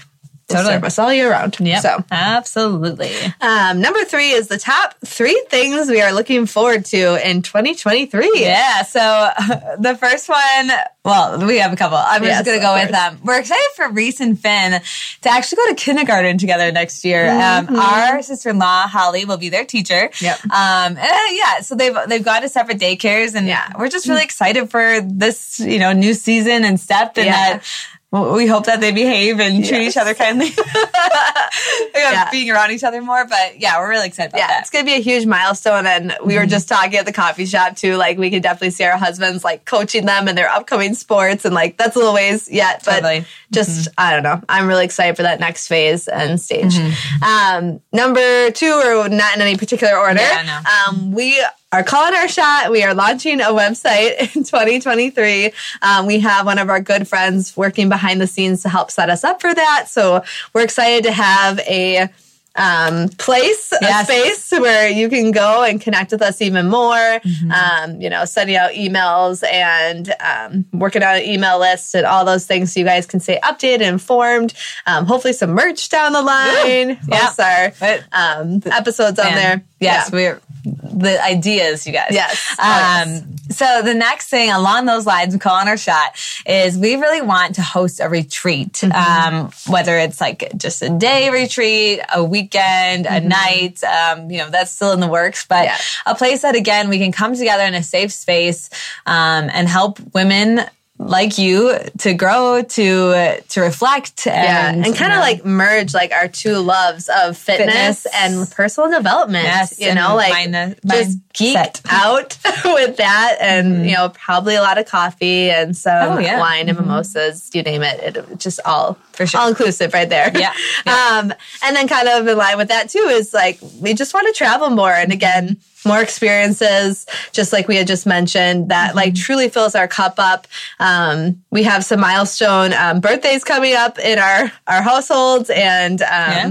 totally. 0.52 0.74
serve 0.74 0.84
us 0.84 0.98
all 0.98 1.12
year 1.12 1.30
round. 1.30 1.56
Yeah, 1.60 1.80
so 1.80 2.04
absolutely. 2.10 3.12
Um, 3.40 3.80
number 3.80 4.04
three 4.04 4.30
is 4.30 4.48
the 4.48 4.58
top 4.58 4.94
three 5.04 5.44
things 5.48 5.88
we 5.88 6.00
are 6.00 6.12
looking 6.12 6.46
forward 6.46 6.84
to 6.86 7.28
in 7.28 7.42
2023. 7.42 8.32
Yeah. 8.36 8.82
So 8.82 9.00
uh, 9.00 9.76
the 9.78 9.96
first 9.96 10.28
one, 10.28 10.70
well, 11.04 11.44
we 11.46 11.58
have 11.58 11.72
a 11.72 11.76
couple. 11.76 11.98
I'm 11.98 12.22
yes, 12.22 12.38
just 12.38 12.46
going 12.46 12.58
to 12.58 12.64
go 12.64 12.74
with 12.74 12.90
them. 12.90 13.14
Um, 13.14 13.20
we're 13.24 13.40
excited 13.40 13.68
for 13.74 13.90
Reese 13.90 14.20
and 14.20 14.38
Finn 14.38 14.80
to 15.22 15.28
actually 15.28 15.56
go 15.56 15.68
to 15.70 15.74
kindergarten 15.74 16.38
together 16.38 16.70
next 16.70 17.04
year. 17.04 17.28
Um, 17.28 17.66
mm-hmm. 17.66 17.74
Um, 17.74 17.80
our 17.80 18.22
sister-in-law 18.22 18.86
Holly 18.86 19.24
will 19.24 19.36
be 19.36 19.48
their 19.48 19.64
teacher. 19.64 20.10
Yep. 20.20 20.44
Um, 20.44 20.50
and, 20.52 20.98
uh, 20.98 21.18
yeah. 21.32 21.60
So 21.60 21.74
they've 21.74 21.96
they've 22.06 22.24
gone 22.24 22.42
to 22.42 22.48
separate 22.48 22.78
daycares, 22.78 23.34
and 23.34 23.46
yeah, 23.46 23.72
we're 23.78 23.88
just 23.88 24.08
really 24.08 24.22
excited 24.22 24.70
for 24.70 25.00
this 25.00 25.58
you 25.58 25.78
know 25.78 25.92
new 25.92 26.14
season 26.14 26.64
and 26.64 26.78
step, 26.78 27.16
and 27.16 27.26
yeah. 27.26 27.32
that 27.32 27.64
well, 28.12 28.34
we 28.34 28.46
hope 28.46 28.66
that 28.66 28.82
they 28.82 28.92
behave 28.92 29.40
and 29.40 29.60
yes. 29.60 29.68
treat 29.70 29.88
each 29.88 29.96
other 29.96 30.12
kindly. 30.12 30.50
yeah. 31.94 32.30
Being 32.30 32.50
around 32.50 32.70
each 32.70 32.84
other 32.84 33.00
more, 33.00 33.26
but 33.26 33.58
yeah, 33.58 33.78
we're 33.80 33.88
really 33.88 34.06
excited 34.06 34.32
about 34.32 34.38
yeah, 34.38 34.48
that. 34.48 34.60
It's 34.60 34.70
gonna 34.70 34.84
be 34.84 34.92
a 34.92 35.00
huge 35.00 35.24
milestone, 35.24 35.86
and 35.86 36.14
we 36.22 36.34
were 36.34 36.42
mm-hmm. 36.42 36.50
just 36.50 36.68
talking 36.68 36.96
at 36.96 37.06
the 37.06 37.12
coffee 37.12 37.46
shop 37.46 37.74
too. 37.74 37.96
Like 37.96 38.18
we 38.18 38.30
could 38.30 38.42
definitely 38.42 38.70
see 38.70 38.84
our 38.84 38.98
husbands 38.98 39.44
like 39.44 39.64
coaching 39.64 40.04
them 40.04 40.28
in 40.28 40.36
their 40.36 40.50
upcoming 40.50 40.92
sports, 40.92 41.46
and 41.46 41.54
like 41.54 41.78
that's 41.78 41.96
a 41.96 41.98
little 41.98 42.12
ways 42.12 42.50
yet, 42.50 42.82
but 42.84 43.00
totally. 43.00 43.24
just 43.50 43.88
mm-hmm. 43.88 43.94
I 43.96 44.12
don't 44.12 44.22
know. 44.22 44.42
I'm 44.46 44.66
really 44.66 44.84
excited 44.84 45.16
for 45.16 45.22
that 45.22 45.40
next 45.40 45.66
phase 45.68 46.06
and 46.06 46.38
stage. 46.38 46.74
Mm-hmm. 46.74 47.24
Um, 47.24 47.80
number 47.92 48.50
two, 48.50 48.72
or 48.72 49.08
not 49.08 49.36
in 49.36 49.40
any 49.40 49.56
particular 49.56 49.96
order. 49.96 50.20
Yeah, 50.20 50.42
no. 50.62 50.98
um, 50.98 51.12
we 51.12 51.42
are 51.72 51.82
calling 51.82 52.14
our 52.14 52.28
shot. 52.28 52.70
We 52.70 52.82
are 52.82 52.94
launching 52.94 53.40
a 53.40 53.46
website 53.46 54.18
in 54.36 54.44
2023. 54.44 55.52
Um, 55.80 56.06
we 56.06 56.20
have 56.20 56.46
one 56.46 56.58
of 56.58 56.68
our 56.68 56.80
good 56.80 57.08
friends 57.08 57.56
working 57.56 57.88
behind 57.88 58.20
the 58.20 58.26
scenes 58.26 58.62
to 58.62 58.68
help 58.68 58.90
set 58.90 59.08
us 59.08 59.24
up 59.24 59.40
for 59.40 59.52
that. 59.52 59.86
So 59.88 60.22
we're 60.52 60.62
excited 60.62 61.04
to 61.04 61.12
have 61.12 61.58
a 61.60 62.10
um, 62.54 63.08
place, 63.10 63.72
yes. 63.80 64.08
a 64.08 64.12
space 64.12 64.60
where 64.60 64.88
you 64.88 65.08
can 65.08 65.30
go 65.30 65.62
and 65.62 65.80
connect 65.80 66.12
with 66.12 66.22
us 66.22 66.42
even 66.42 66.68
more. 66.68 66.92
Mm-hmm. 66.92 67.50
Um, 67.50 68.00
you 68.00 68.10
know, 68.10 68.24
sending 68.24 68.56
out 68.56 68.72
emails 68.72 69.42
and 69.50 70.12
um, 70.20 70.66
working 70.72 71.02
on 71.02 71.16
an 71.16 71.22
email 71.22 71.58
list 71.58 71.94
and 71.94 72.04
all 72.04 72.24
those 72.24 72.46
things 72.46 72.72
so 72.72 72.80
you 72.80 72.86
guys 72.86 73.06
can 73.06 73.20
stay 73.20 73.38
updated 73.42 73.74
and 73.74 73.82
informed. 73.82 74.52
Um, 74.86 75.06
hopefully, 75.06 75.32
some 75.32 75.50
merch 75.50 75.88
down 75.88 76.12
the 76.12 76.22
line. 76.22 76.98
yeah. 77.08 77.72
our 77.82 77.98
um, 78.12 78.62
episodes 78.66 79.18
on 79.18 79.32
there. 79.32 79.64
Yes, 79.82 80.10
yeah. 80.10 80.14
we're 80.14 80.40
the 80.64 81.22
ideas, 81.22 81.86
you 81.86 81.92
guys. 81.92 82.10
Yes. 82.10 82.56
Um, 82.58 83.36
so 83.50 83.82
the 83.82 83.94
next 83.94 84.28
thing 84.28 84.50
along 84.50 84.86
those 84.86 85.06
lines, 85.06 85.36
calling 85.36 85.68
our 85.68 85.76
shot, 85.76 86.16
is 86.46 86.78
we 86.78 86.94
really 86.96 87.20
want 87.20 87.56
to 87.56 87.62
host 87.62 88.00
a 88.00 88.08
retreat. 88.08 88.72
Mm-hmm. 88.74 89.34
Um, 89.34 89.50
whether 89.66 89.98
it's 89.98 90.20
like 90.20 90.52
just 90.56 90.82
a 90.82 90.88
day 90.88 91.30
retreat, 91.30 92.00
a 92.14 92.22
weekend, 92.22 93.06
mm-hmm. 93.06 93.26
a 93.26 93.28
night, 93.28 93.84
um, 93.84 94.30
you 94.30 94.38
know, 94.38 94.50
that's 94.50 94.70
still 94.70 94.92
in 94.92 95.00
the 95.00 95.08
works, 95.08 95.46
but 95.46 95.64
yeah. 95.64 95.78
a 96.06 96.14
place 96.14 96.42
that 96.42 96.54
again, 96.54 96.88
we 96.88 96.98
can 96.98 97.12
come 97.12 97.34
together 97.34 97.64
in 97.64 97.74
a 97.74 97.82
safe 97.82 98.12
space, 98.12 98.70
um, 99.06 99.50
and 99.52 99.68
help 99.68 99.98
women 100.14 100.60
like 101.06 101.38
you 101.38 101.78
to 101.98 102.14
grow 102.14 102.62
to 102.62 103.40
to 103.48 103.60
reflect 103.60 104.26
and, 104.26 104.80
yeah, 104.80 104.86
and 104.86 104.96
kind 104.96 105.12
of 105.12 105.18
like 105.18 105.44
merge 105.44 105.94
like 105.94 106.12
our 106.12 106.28
two 106.28 106.58
loves 106.58 107.08
of 107.08 107.36
fitness, 107.36 108.02
fitness. 108.02 108.06
and 108.14 108.50
personal 108.50 108.90
development 108.90 109.44
yes, 109.44 109.78
you 109.80 109.94
know 109.94 110.14
like 110.14 110.32
mind, 110.32 110.76
just 110.86 111.18
geek 111.32 111.56
set. 111.56 111.80
out 111.90 112.38
with 112.64 112.96
that 112.96 113.36
and 113.40 113.74
mm-hmm. 113.74 113.84
you 113.84 113.94
know 113.94 114.08
probably 114.10 114.54
a 114.54 114.60
lot 114.60 114.78
of 114.78 114.86
coffee 114.86 115.50
and 115.50 115.76
some 115.76 116.12
oh, 116.12 116.18
yeah. 116.18 116.38
wine 116.38 116.68
and 116.68 116.78
mm-hmm. 116.78 116.88
mimosas 116.88 117.50
you 117.54 117.62
name 117.62 117.82
it 117.82 118.16
it 118.16 118.38
just 118.38 118.60
all 118.64 118.94
for 119.12 119.26
sure 119.26 119.40
all 119.40 119.48
inclusive 119.48 119.92
right 119.92 120.08
there 120.08 120.30
yeah, 120.34 120.52
yeah. 120.86 121.18
um 121.22 121.32
and 121.64 121.76
then 121.76 121.88
kind 121.88 122.08
of 122.08 122.26
in 122.26 122.36
line 122.36 122.56
with 122.56 122.68
that 122.68 122.88
too 122.88 123.10
is 123.10 123.32
like 123.34 123.58
we 123.80 123.94
just 123.94 124.14
want 124.14 124.26
to 124.26 124.32
travel 124.32 124.70
more 124.70 124.92
and 124.92 125.12
again 125.12 125.56
more 125.84 126.00
experiences, 126.00 127.06
just 127.32 127.52
like 127.52 127.68
we 127.68 127.76
had 127.76 127.86
just 127.86 128.06
mentioned, 128.06 128.70
that 128.70 128.88
mm-hmm. 128.88 128.96
like 128.96 129.14
truly 129.14 129.48
fills 129.48 129.74
our 129.74 129.88
cup 129.88 130.14
up. 130.18 130.46
Um, 130.78 131.42
we 131.50 131.62
have 131.64 131.84
some 131.84 132.00
milestone 132.00 132.72
um, 132.72 133.00
birthdays 133.00 133.44
coming 133.44 133.74
up 133.74 133.98
in 133.98 134.18
our 134.18 134.52
our 134.66 134.82
households, 134.82 135.50
and 135.50 136.00
um, 136.02 136.08
yeah. 136.08 136.50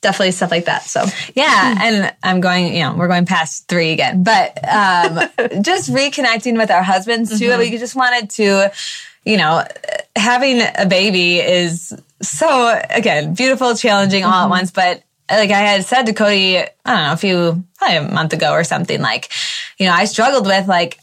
definitely 0.00 0.32
stuff 0.32 0.50
like 0.50 0.66
that. 0.66 0.82
So 0.82 1.04
yeah, 1.34 1.78
and 1.82 2.14
I'm 2.22 2.40
going, 2.40 2.74
you 2.74 2.80
know, 2.80 2.94
we're 2.94 3.08
going 3.08 3.26
past 3.26 3.68
three 3.68 3.92
again, 3.92 4.22
but 4.22 4.58
um, 4.68 5.28
just 5.62 5.90
reconnecting 5.90 6.56
with 6.56 6.70
our 6.70 6.82
husbands 6.82 7.38
too. 7.38 7.48
Mm-hmm. 7.48 7.58
We 7.58 7.78
just 7.78 7.96
wanted 7.96 8.30
to, 8.30 8.72
you 9.24 9.36
know, 9.36 9.64
having 10.16 10.60
a 10.78 10.86
baby 10.86 11.38
is 11.38 11.94
so 12.20 12.80
again 12.90 13.34
beautiful, 13.34 13.74
challenging 13.74 14.22
mm-hmm. 14.22 14.32
all 14.32 14.40
at 14.40 14.44
mm-hmm. 14.44 14.50
once, 14.50 14.70
but 14.70 15.02
like 15.36 15.50
I 15.50 15.60
had 15.60 15.84
said 15.84 16.04
to 16.04 16.12
Cody, 16.12 16.58
I 16.58 16.66
don't 16.84 16.96
know, 16.96 17.12
a 17.12 17.16
few, 17.16 17.64
probably 17.78 17.96
a 17.96 18.02
month 18.02 18.32
ago 18.32 18.52
or 18.52 18.64
something, 18.64 19.00
like, 19.00 19.30
you 19.78 19.86
know, 19.86 19.92
I 19.92 20.04
struggled 20.04 20.46
with 20.46 20.68
like, 20.68 20.98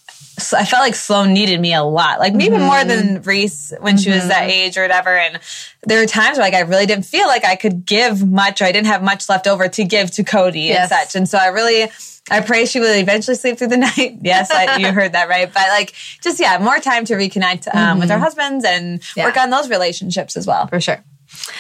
I 0.54 0.64
felt 0.64 0.82
like 0.82 0.96
Sloan 0.96 1.34
needed 1.34 1.60
me 1.60 1.74
a 1.74 1.84
lot, 1.84 2.20
like 2.20 2.34
maybe 2.34 2.56
mm-hmm. 2.56 2.66
more 2.66 2.84
than 2.86 3.22
Reese 3.24 3.74
when 3.80 3.96
mm-hmm. 3.96 4.04
she 4.04 4.10
was 4.10 4.28
that 4.30 4.44
mm-hmm. 4.44 4.52
age 4.52 4.78
or 4.78 4.84
whatever. 4.84 5.10
And 5.10 5.40
there 5.84 6.00
were 6.00 6.08
times 6.08 6.38
where 6.38 6.46
like 6.46 6.54
I 6.54 6.62
really 6.62 6.86
didn't 6.86 7.06
feel 7.06 7.28
like 7.28 7.44
I 7.44 7.56
could 7.58 7.86
give 7.86 8.26
much 8.26 8.62
or 8.62 8.66
I 8.66 8.72
didn't 8.72 8.88
have 8.88 9.04
much 9.04 9.28
left 9.28 9.48
over 9.48 9.68
to 9.68 9.84
give 9.84 10.12
to 10.12 10.24
Cody 10.24 10.62
yes. 10.62 10.80
and 10.80 10.90
such. 10.90 11.16
And 11.16 11.28
so 11.28 11.38
I 11.38 11.48
really, 11.48 11.92
I 12.32 12.42
pray 12.42 12.66
she 12.66 12.80
will 12.80 12.94
eventually 12.94 13.36
sleep 13.36 13.58
through 13.58 13.68
the 13.68 13.78
night. 13.98 14.20
Yes, 14.22 14.50
I, 14.52 14.78
you 14.78 14.88
heard 14.94 15.12
that 15.12 15.28
right. 15.28 15.52
But 15.52 15.68
like, 15.70 15.94
just 16.22 16.40
yeah, 16.40 16.58
more 16.60 16.80
time 16.80 17.04
to 17.06 17.16
reconnect 17.16 17.68
um, 17.68 17.74
mm-hmm. 17.74 18.00
with 18.00 18.12
our 18.12 18.20
husbands 18.20 18.64
and 18.64 19.02
yeah. 19.18 19.26
work 19.26 19.36
on 19.36 19.50
those 19.50 19.70
relationships 19.70 20.38
as 20.38 20.48
well. 20.48 20.68
For 20.68 20.80
sure. 20.80 21.04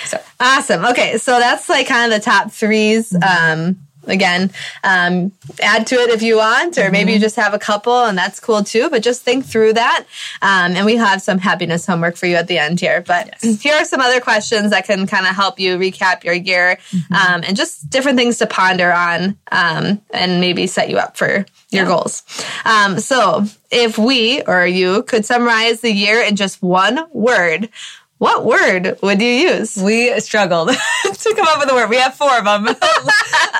So 0.05 0.19
awesome. 0.39 0.85
Okay, 0.85 1.17
so 1.17 1.39
that's 1.39 1.69
like 1.69 1.87
kind 1.87 2.11
of 2.11 2.19
the 2.19 2.23
top 2.23 2.47
3s 2.47 3.13
mm-hmm. 3.13 3.23
Um, 3.23 3.77
again, 4.09 4.51
um, 4.83 5.31
add 5.61 5.87
to 5.87 5.95
it 5.95 6.09
if 6.09 6.21
you 6.21 6.37
want, 6.37 6.77
or 6.77 6.91
maybe 6.91 7.11
you 7.11 7.17
mm-hmm. 7.17 7.23
just 7.23 7.35
have 7.35 7.53
a 7.53 7.59
couple, 7.59 8.05
and 8.05 8.17
that's 8.17 8.39
cool 8.39 8.63
too. 8.63 8.89
But 8.89 9.03
just 9.03 9.23
think 9.23 9.45
through 9.45 9.73
that, 9.73 10.05
um, 10.41 10.75
and 10.75 10.85
we 10.85 10.95
have 10.97 11.21
some 11.21 11.37
happiness 11.37 11.85
homework 11.85 12.15
for 12.15 12.25
you 12.25 12.35
at 12.35 12.47
the 12.47 12.57
end 12.57 12.79
here. 12.79 13.01
But 13.01 13.37
yes. 13.43 13.61
here 13.61 13.75
are 13.75 13.85
some 13.85 14.01
other 14.01 14.19
questions 14.19 14.71
that 14.71 14.85
can 14.85 15.07
kind 15.07 15.27
of 15.27 15.35
help 15.35 15.59
you 15.59 15.77
recap 15.77 16.23
your 16.23 16.33
year, 16.33 16.77
mm-hmm. 16.91 17.13
um, 17.13 17.43
and 17.45 17.55
just 17.55 17.89
different 17.89 18.17
things 18.17 18.37
to 18.39 18.47
ponder 18.47 18.91
on, 18.91 19.37
um, 19.51 20.01
and 20.11 20.41
maybe 20.41 20.67
set 20.67 20.89
you 20.89 20.97
up 20.97 21.17
for 21.17 21.45
your 21.69 21.83
yeah. 21.83 21.85
goals. 21.85 22.23
Um, 22.65 22.99
so, 22.99 23.45
if 23.71 23.97
we 23.97 24.41
or 24.43 24.65
you 24.65 25.03
could 25.03 25.25
summarize 25.25 25.81
the 25.81 25.91
year 25.91 26.21
in 26.21 26.35
just 26.35 26.61
one 26.61 26.99
word, 27.11 27.69
what 28.19 28.43
word 28.43 28.99
would 29.01 29.21
you 29.21 29.27
use? 29.27 29.77
We 29.77 30.19
struggled 30.19 30.67
to 31.03 31.33
come 31.35 31.47
up 31.47 31.59
with 31.59 31.71
a 31.71 31.73
word. 31.73 31.89
We 31.89 31.95
have 31.95 32.15
four 32.15 32.37
of 32.37 32.43
them 32.43 32.65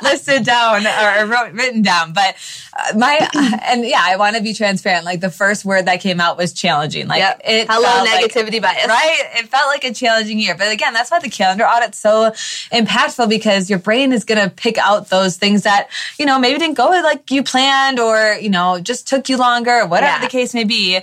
listed 0.04 0.44
down 0.44 0.86
or 0.86 1.26
wrote, 1.28 1.54
written 1.54 1.82
down, 1.82 2.12
but 2.12 2.36
uh, 2.78 2.98
my 2.98 3.30
and 3.64 3.86
yeah, 3.86 4.02
I 4.04 4.18
want 4.18 4.36
to 4.36 4.44
be 4.44 4.54
transparent. 4.54 5.06
Like 5.06 5.22
the 5.22 5.32
first 5.32 5.64
word 5.64 5.86
that 5.86 6.02
came 6.02 6.20
out 6.20 6.38
was 6.38 6.52
challenging. 6.52 7.08
Like 7.08 7.20
yep. 7.20 7.42
it 7.46 7.68
hello 7.70 8.06
negativity 8.06 8.62
like, 8.62 8.76
bias, 8.76 8.88
right? 8.88 9.20
It 9.36 9.48
felt 9.48 9.68
like 9.68 9.86
a 9.86 9.94
challenging 9.94 10.40
year, 10.40 10.56
but 10.56 10.74
again, 10.74 10.94
that's 10.94 11.10
why 11.10 11.20
the 11.20 11.30
calendar 11.30 11.64
audit's 11.64 11.98
so 11.98 12.32
impactful 12.72 13.30
because 13.30 13.70
your 13.70 13.80
brain 13.80 14.12
is 14.12 14.26
going 14.26 14.44
to 14.44 14.54
pick 14.54 14.78
out 14.78 15.08
those 15.08 15.38
things 15.38 15.64
that 15.64 15.90
you 16.18 16.26
know 16.26 16.38
maybe 16.38 16.60
didn't 16.60 16.76
go 16.76 16.88
like 16.88 17.32
you 17.32 17.44
planned 17.44 17.98
or 17.98 18.34
you 18.34 18.50
know 18.50 18.78
just 18.82 19.08
took 19.08 19.30
you 19.30 19.38
longer, 19.38 19.86
whatever 19.86 20.18
yeah. 20.18 20.22
the 20.22 20.28
case 20.28 20.54
may 20.54 20.66
be. 20.66 21.00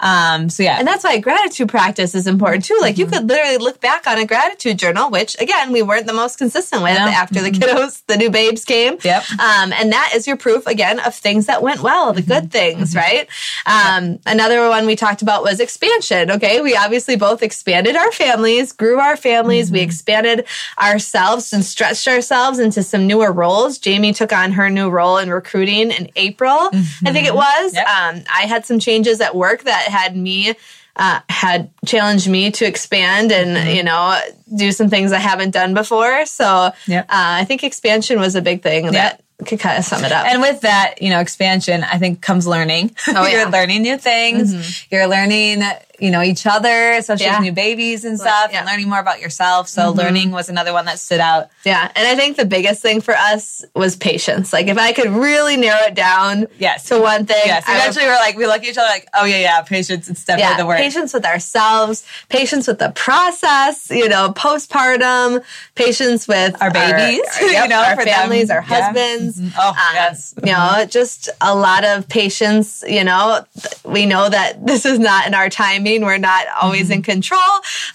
Um, 0.00 0.48
so 0.48 0.62
yeah. 0.62 0.78
And 0.78 0.86
that's 0.86 1.04
why 1.04 1.18
gratitude 1.18 1.68
practice 1.68 2.14
is 2.14 2.26
important 2.26 2.64
too. 2.64 2.78
Like 2.80 2.94
mm-hmm. 2.94 3.00
you 3.00 3.06
could 3.06 3.28
literally 3.28 3.58
look 3.58 3.80
back 3.80 4.06
on 4.06 4.18
a 4.18 4.26
gratitude 4.26 4.78
journal, 4.78 5.10
which 5.10 5.38
again, 5.40 5.72
we 5.72 5.82
weren't 5.82 6.06
the 6.06 6.12
most 6.12 6.38
consistent 6.38 6.82
with 6.82 6.96
after 6.96 7.40
mm-hmm. 7.40 7.52
the 7.52 7.58
kiddos, 7.58 8.02
the 8.06 8.16
new 8.16 8.30
babes 8.30 8.64
came. 8.64 8.96
Yep. 9.02 9.30
Um, 9.32 9.72
and 9.72 9.92
that 9.92 10.12
is 10.14 10.26
your 10.26 10.36
proof 10.36 10.66
again 10.66 10.98
of 11.00 11.14
things 11.14 11.46
that 11.46 11.62
went 11.62 11.82
well, 11.82 12.12
the 12.12 12.22
good 12.22 12.44
mm-hmm. 12.44 12.48
things, 12.48 12.94
mm-hmm. 12.94 12.98
right? 12.98 13.28
Um, 13.66 14.18
another 14.26 14.68
one 14.68 14.86
we 14.86 14.96
talked 14.96 15.22
about 15.22 15.42
was 15.42 15.60
expansion. 15.60 16.30
Okay. 16.30 16.60
We 16.60 16.74
obviously 16.74 17.16
both 17.16 17.42
expanded 17.42 17.96
our 17.96 18.10
families, 18.12 18.72
grew 18.72 18.98
our 18.98 19.16
families. 19.16 19.70
We 19.70 19.78
mm-hmm. 19.78 19.84
expanded 19.84 20.46
ourselves 20.78 21.52
and 21.52 21.64
stretched 21.64 22.08
ourselves 22.08 22.58
into 22.58 22.82
some 22.82 23.06
newer 23.06 23.32
roles. 23.32 23.78
Jamie 23.78 24.12
took 24.12 24.32
on 24.32 24.52
her 24.52 24.70
new 24.70 24.88
role 24.88 25.18
in 25.18 25.30
recruiting 25.30 25.90
in 25.90 26.08
April. 26.16 26.70
I 26.72 27.12
think 27.12 27.26
it 27.26 27.34
was. 27.34 27.74
Yep. 27.74 27.86
Um, 27.86 28.24
I 28.32 28.42
had 28.42 28.64
some 28.64 28.78
changes 28.78 29.20
at 29.20 29.34
work 29.34 29.64
that 29.64 29.89
had 29.90 30.16
me 30.16 30.54
uh, 30.96 31.20
had 31.28 31.70
challenged 31.86 32.28
me 32.28 32.50
to 32.50 32.66
expand 32.66 33.32
and 33.32 33.56
mm-hmm. 33.56 33.76
you 33.76 33.82
know 33.82 34.18
do 34.54 34.72
some 34.72 34.90
things 34.90 35.12
I 35.12 35.18
haven't 35.18 35.50
done 35.50 35.74
before. 35.74 36.26
So 36.26 36.72
yep. 36.86 37.04
uh, 37.04 37.08
I 37.10 37.44
think 37.44 37.64
expansion 37.64 38.18
was 38.18 38.34
a 38.34 38.42
big 38.42 38.62
thing 38.62 38.84
yep. 38.84 38.92
that 38.92 39.24
could 39.46 39.60
kind 39.60 39.78
of 39.78 39.84
sum 39.84 40.04
it 40.04 40.12
up. 40.12 40.26
And 40.26 40.42
with 40.42 40.60
that, 40.62 41.00
you 41.00 41.10
know, 41.10 41.20
expansion, 41.20 41.82
I 41.82 41.98
think 41.98 42.20
comes 42.20 42.46
learning. 42.46 42.94
Oh, 43.08 43.26
You're 43.30 43.50
learning 43.50 43.82
new 43.82 43.96
things. 43.96 44.54
Mm-hmm. 44.54 44.94
You're 44.94 45.06
learning 45.06 45.62
you 46.00 46.10
know, 46.10 46.22
each 46.22 46.46
other, 46.46 46.92
especially 46.92 47.26
yeah. 47.26 47.38
with 47.38 47.44
new 47.44 47.52
babies 47.52 48.04
and 48.04 48.18
stuff, 48.18 48.50
yeah. 48.50 48.60
and 48.60 48.66
learning 48.66 48.88
more 48.88 48.98
about 48.98 49.20
yourself. 49.20 49.68
So 49.68 49.82
mm-hmm. 49.82 49.98
learning 49.98 50.30
was 50.30 50.48
another 50.48 50.72
one 50.72 50.86
that 50.86 50.98
stood 50.98 51.20
out. 51.20 51.50
Yeah. 51.64 51.90
And 51.94 52.08
I 52.08 52.16
think 52.16 52.36
the 52.36 52.46
biggest 52.46 52.80
thing 52.80 53.00
for 53.00 53.14
us 53.14 53.64
was 53.74 53.96
patience. 53.96 54.52
Like 54.52 54.68
if 54.68 54.78
I 54.78 54.92
could 54.92 55.10
really 55.10 55.56
narrow 55.56 55.82
it 55.82 55.94
down 55.94 56.46
yes. 56.58 56.88
to 56.88 56.98
one 56.98 57.26
thing. 57.26 57.42
Yes. 57.44 57.64
Eventually 57.68 58.06
would, 58.06 58.12
we're 58.12 58.16
like, 58.16 58.36
we 58.36 58.46
look 58.46 58.62
at 58.62 58.64
each 58.64 58.78
other 58.78 58.88
like, 58.88 59.08
oh 59.14 59.24
yeah, 59.24 59.40
yeah, 59.40 59.62
patience. 59.62 60.08
It's 60.08 60.24
definitely 60.24 60.52
yeah, 60.52 60.56
the 60.56 60.66
word. 60.66 60.78
Patience 60.78 61.12
with 61.12 61.26
ourselves, 61.26 62.06
patience 62.28 62.66
with 62.66 62.78
the 62.78 62.92
process, 62.92 63.90
you 63.90 64.08
know, 64.08 64.32
postpartum, 64.34 65.44
patience 65.74 66.26
with 66.26 66.60
our 66.62 66.70
babies, 66.70 67.20
our, 67.40 67.44
our, 67.44 67.62
you 67.62 67.68
know, 67.68 67.82
our 67.82 67.96
families, 68.02 68.48
them. 68.48 68.56
our 68.56 68.62
husbands. 68.62 69.38
Mm-hmm. 69.38 69.58
Oh, 69.58 69.68
um, 69.68 69.94
yes. 69.94 70.34
You 70.38 70.52
know, 70.52 70.86
just 70.88 71.28
a 71.40 71.54
lot 71.54 71.84
of 71.84 72.08
patience, 72.08 72.82
you 72.88 73.04
know, 73.04 73.44
we 73.84 74.06
know 74.06 74.30
that 74.30 74.64
this 74.66 74.86
is 74.86 74.98
not 74.98 75.26
in 75.26 75.34
our 75.34 75.50
timing 75.50 75.89
we're 75.98 76.18
not 76.18 76.46
always 76.60 76.84
mm-hmm. 76.84 76.92
in 76.94 77.02
control. 77.02 77.40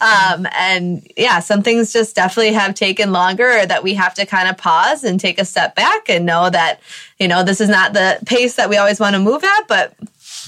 Um, 0.02 0.48
and 0.52 1.08
yeah, 1.18 1.40
some 1.40 1.64
things 1.64 1.94
just 1.94 2.16
definitely 2.16 2.54
have 2.54 2.76
taken 2.76 3.12
longer 3.12 3.60
or 3.60 3.66
that 3.66 3.84
we 3.84 3.94
have 3.94 4.14
to 4.16 4.26
kind 4.26 4.50
of 4.50 4.58
pause 4.58 5.04
and 5.04 5.20
take 5.20 5.40
a 5.40 5.46
step 5.46 5.76
back 5.76 6.10
and 6.10 6.26
know 6.26 6.50
that, 6.50 6.80
you 7.20 7.28
know, 7.28 7.44
this 7.44 7.62
is 7.62 7.70
not 7.70 7.94
the 7.94 8.20
pace 8.26 8.56
that 8.56 8.70
we 8.70 8.78
always 8.78 9.00
want 9.00 9.16
to 9.16 9.20
move 9.20 9.44
at, 9.44 9.68
but 9.68 9.94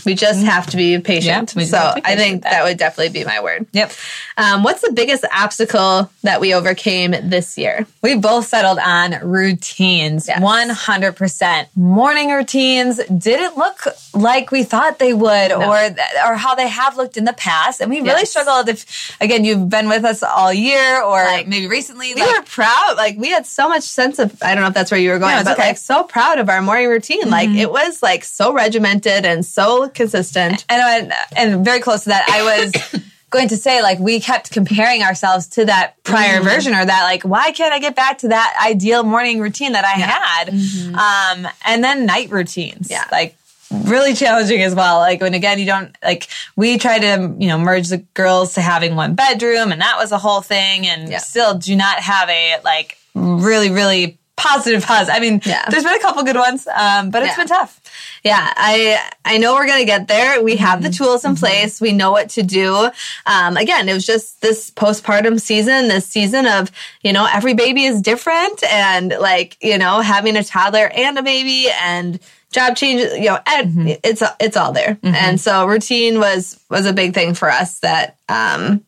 we 0.08 0.16
just 0.16 0.40
mm-hmm. 0.40 0.48
have 0.48 0.68
to 0.68 0.78
be 0.78 0.98
patient. 1.00 1.54
Yeah, 1.54 1.66
so 1.66 1.94
I 2.04 2.16
think 2.16 2.44
that. 2.44 2.52
that. 2.52 2.64
would 2.64 2.78
definitely 2.78 3.12
be 3.12 3.26
my 3.26 3.44
word. 3.44 3.68
Yep. 3.74 3.92
Um, 4.38 4.64
what's 4.64 4.82
the 4.82 4.94
biggest 4.94 5.26
obstacle 5.36 6.10
that 6.24 6.40
we 6.40 6.54
overcame 6.54 7.12
this 7.12 7.58
year? 7.58 7.86
We 8.02 8.16
both 8.16 8.46
settled 8.46 8.80
on 8.80 9.20
routines. 9.22 10.30
Yes. 10.30 10.40
100%. 10.40 11.76
Morning 11.76 12.32
routines 12.32 13.02
didn't 13.06 13.58
look 13.58 13.86
like 14.14 14.50
we 14.50 14.64
thought 14.64 14.98
they 14.98 15.14
would 15.14 15.50
no. 15.50 15.70
or 15.70 15.96
or 16.26 16.36
how 16.36 16.56
they 16.56 16.70
have 16.70 16.96
looked 16.96 17.18
in 17.18 17.26
the 17.26 17.34
past. 17.34 17.82
And 17.82 17.90
we 17.90 17.98
really 17.98 18.22
yes. 18.22 18.30
struggled 18.30 18.70
if 18.70 19.18
again 19.20 19.44
you've 19.44 19.70
been 19.70 19.90
with 19.90 20.06
us 20.06 20.24
all 20.24 20.54
year 20.54 21.04
or 21.04 21.22
like, 21.24 21.48
maybe 21.48 21.68
recently. 21.68 22.14
We 22.16 22.22
like, 22.22 22.38
were 22.38 22.44
proud. 22.44 22.94
Like 22.96 23.18
we 23.18 23.30
had 23.30 23.46
so 23.46 23.68
much 23.68 23.84
sense 23.84 24.20
of 24.20 24.42
I 24.42 24.56
don't 24.56 24.62
know 24.62 24.70
if 24.70 24.74
that's 24.74 24.90
where 24.90 25.00
you 25.00 25.10
were 25.10 25.20
going, 25.20 25.36
no, 25.36 25.44
but 25.44 25.60
okay. 25.60 25.70
like 25.70 25.78
so 25.78 26.04
proud 26.04 26.40
of 26.40 26.48
our 26.50 26.62
morning 26.62 26.88
routine. 26.88 27.24
Mm-hmm. 27.24 27.30
Like 27.30 27.50
it 27.50 27.70
was 27.70 28.02
like 28.02 28.24
so 28.24 28.54
regimented 28.54 29.26
and 29.26 29.46
so 29.46 29.90
consistent. 29.98 30.66
And 30.70 31.12
and 31.36 31.66
very 31.66 31.80
close 31.80 32.04
to 32.04 32.10
that, 32.10 32.28
I 32.30 32.44
was 32.44 33.04
going 33.30 33.50
to 33.50 33.58
say 33.58 33.82
like 33.82 34.00
we 34.00 34.20
kept 34.20 34.52
comparing 34.52 35.04
ourselves 35.04 35.48
to 35.48 35.66
that 35.66 36.02
prior 36.04 36.36
mm-hmm. 36.36 36.46
version 36.46 36.74
or 36.74 36.86
that 36.86 37.04
like 37.04 37.24
why 37.24 37.52
can't 37.52 37.74
I 37.74 37.80
get 37.80 37.96
back 37.96 38.20
to 38.20 38.30
that 38.30 38.58
ideal 38.66 39.04
morning 39.04 39.40
routine 39.40 39.74
that 39.74 39.84
I 39.84 40.00
yeah. 40.00 40.06
had? 40.08 40.48
Mm-hmm. 40.50 40.96
Um, 40.96 41.52
and 41.66 41.84
then 41.84 42.06
night 42.06 42.32
routines. 42.32 42.90
Yeah. 42.90 43.06
Like 43.12 43.36
really 43.84 44.14
challenging 44.14 44.62
as 44.62 44.74
well. 44.74 45.00
Like 45.00 45.20
when 45.20 45.34
again, 45.34 45.60
you 45.60 45.66
don't 45.66 45.96
like, 46.02 46.30
we 46.56 46.78
try 46.78 47.00
to, 47.00 47.36
you 47.38 47.48
know, 47.48 47.58
merge 47.58 47.90
the 47.90 47.98
girls 47.98 48.54
to 48.54 48.62
having 48.62 48.96
one 48.96 49.16
bedroom 49.16 49.74
and 49.74 49.82
that 49.82 49.98
was 49.98 50.14
a 50.14 50.18
whole 50.18 50.42
thing 50.42 50.88
and 50.88 51.10
yeah. 51.10 51.18
still 51.18 51.58
do 51.58 51.76
not 51.76 52.00
have 52.00 52.30
a 52.30 52.60
like 52.64 52.98
really, 53.14 53.70
really 53.70 54.18
positive 54.38 54.86
pause. 54.86 55.10
I 55.10 55.20
mean, 55.20 55.42
yeah. 55.44 55.66
there's 55.70 55.84
been 55.84 55.96
a 55.96 56.00
couple 56.00 56.24
good 56.24 56.38
ones, 56.38 56.68
um, 56.68 57.10
but 57.10 57.24
it's 57.24 57.32
yeah. 57.32 57.38
been 57.38 57.48
tough. 57.48 57.82
Yeah, 58.24 58.54
I 58.56 59.12
I 59.26 59.38
know 59.38 59.56
we're 59.56 59.68
gonna 59.68 59.86
get 59.86 60.08
there. 60.08 60.42
We 60.42 60.56
have 60.58 60.82
the 60.82 60.90
mm-hmm. 60.90 61.04
tools 61.04 61.26
in 61.26 61.32
mm-hmm. 61.32 61.40
place. 61.40 61.82
We 61.82 61.92
know 61.92 62.12
what 62.12 62.30
to 62.32 62.44
do. 62.44 62.90
Um, 63.26 63.58
again, 63.58 63.90
it 63.90 63.94
was 63.94 64.06
just 64.06 64.42
this 64.42 64.72
postpartum 64.72 65.42
season, 65.42 65.90
this 65.90 66.06
season 66.06 66.46
of 66.46 66.72
you 67.02 67.12
know 67.12 67.28
every 67.32 67.56
baby 67.56 67.84
is 67.84 68.02
different, 68.02 68.64
and 68.64 69.10
like 69.20 69.58
you 69.62 69.78
know 69.78 70.00
having 70.00 70.38
a 70.38 70.44
toddler 70.44 70.90
and 70.94 71.18
a 71.18 71.24
baby 71.24 71.68
and 71.82 72.20
job 72.52 72.76
changes, 72.76 73.14
you 73.18 73.26
know, 73.26 73.40
mm-hmm. 73.46 73.88
it's 74.04 74.24
it's 74.40 74.56
all 74.56 74.72
there. 74.72 74.96
Mm-hmm. 74.96 75.16
And 75.16 75.42
so 75.42 75.66
routine 75.66 76.20
was 76.20 76.60
was 76.70 76.86
a 76.86 76.94
big 76.94 77.14
thing 77.14 77.34
for 77.34 77.50
us. 77.50 77.80
That 77.80 78.18
um, 78.30 78.86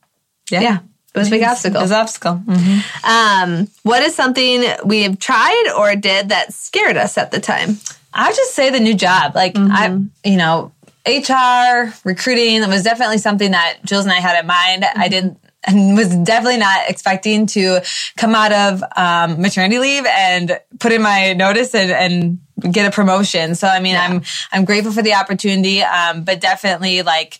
yeah. 0.49 0.61
yeah. 0.61 0.79
It 1.13 1.17
was 1.17 1.27
a 1.27 1.31
big 1.31 1.43
obstacle. 1.43 1.79
It 1.79 1.83
was 1.83 1.91
obstacle. 1.91 2.41
Mm-hmm. 2.45 3.05
Um, 3.05 3.67
what 3.83 4.03
is 4.03 4.15
something 4.15 4.63
we 4.85 5.03
have 5.03 5.17
tried 5.17 5.73
or 5.75 5.95
did 5.95 6.29
that 6.29 6.53
scared 6.53 6.97
us 6.97 7.17
at 7.17 7.31
the 7.31 7.39
time? 7.39 7.77
I 8.13 8.27
would 8.27 8.35
just 8.35 8.53
say 8.53 8.69
the 8.69 8.79
new 8.79 8.93
job. 8.93 9.35
Like 9.35 9.55
mm-hmm. 9.55 9.71
I, 9.71 10.29
you 10.29 10.37
know, 10.37 10.71
HR 11.07 11.93
recruiting 12.03 12.61
that 12.61 12.69
was 12.69 12.83
definitely 12.83 13.17
something 13.17 13.51
that 13.51 13.79
Jules 13.85 14.05
and 14.05 14.13
I 14.13 14.19
had 14.19 14.39
in 14.39 14.45
mind. 14.45 14.83
Mm-hmm. 14.83 14.99
I 14.99 15.07
didn't 15.07 15.39
and 15.65 15.97
was 15.97 16.15
definitely 16.15 16.57
not 16.57 16.89
expecting 16.89 17.45
to 17.45 17.81
come 18.15 18.33
out 18.33 18.51
of 18.51 18.83
um, 18.95 19.41
maternity 19.41 19.79
leave 19.79 20.05
and 20.05 20.59
put 20.79 20.91
in 20.91 21.01
my 21.01 21.33
notice 21.33 21.75
and, 21.75 21.91
and 21.91 22.73
get 22.73 22.87
a 22.87 22.95
promotion. 22.95 23.55
So 23.55 23.67
I 23.67 23.79
mean, 23.79 23.93
yeah. 23.93 24.07
I'm 24.07 24.21
I'm 24.51 24.65
grateful 24.65 24.91
for 24.91 25.01
the 25.01 25.13
opportunity, 25.15 25.81
um, 25.81 26.23
but 26.23 26.39
definitely 26.39 27.01
like 27.01 27.39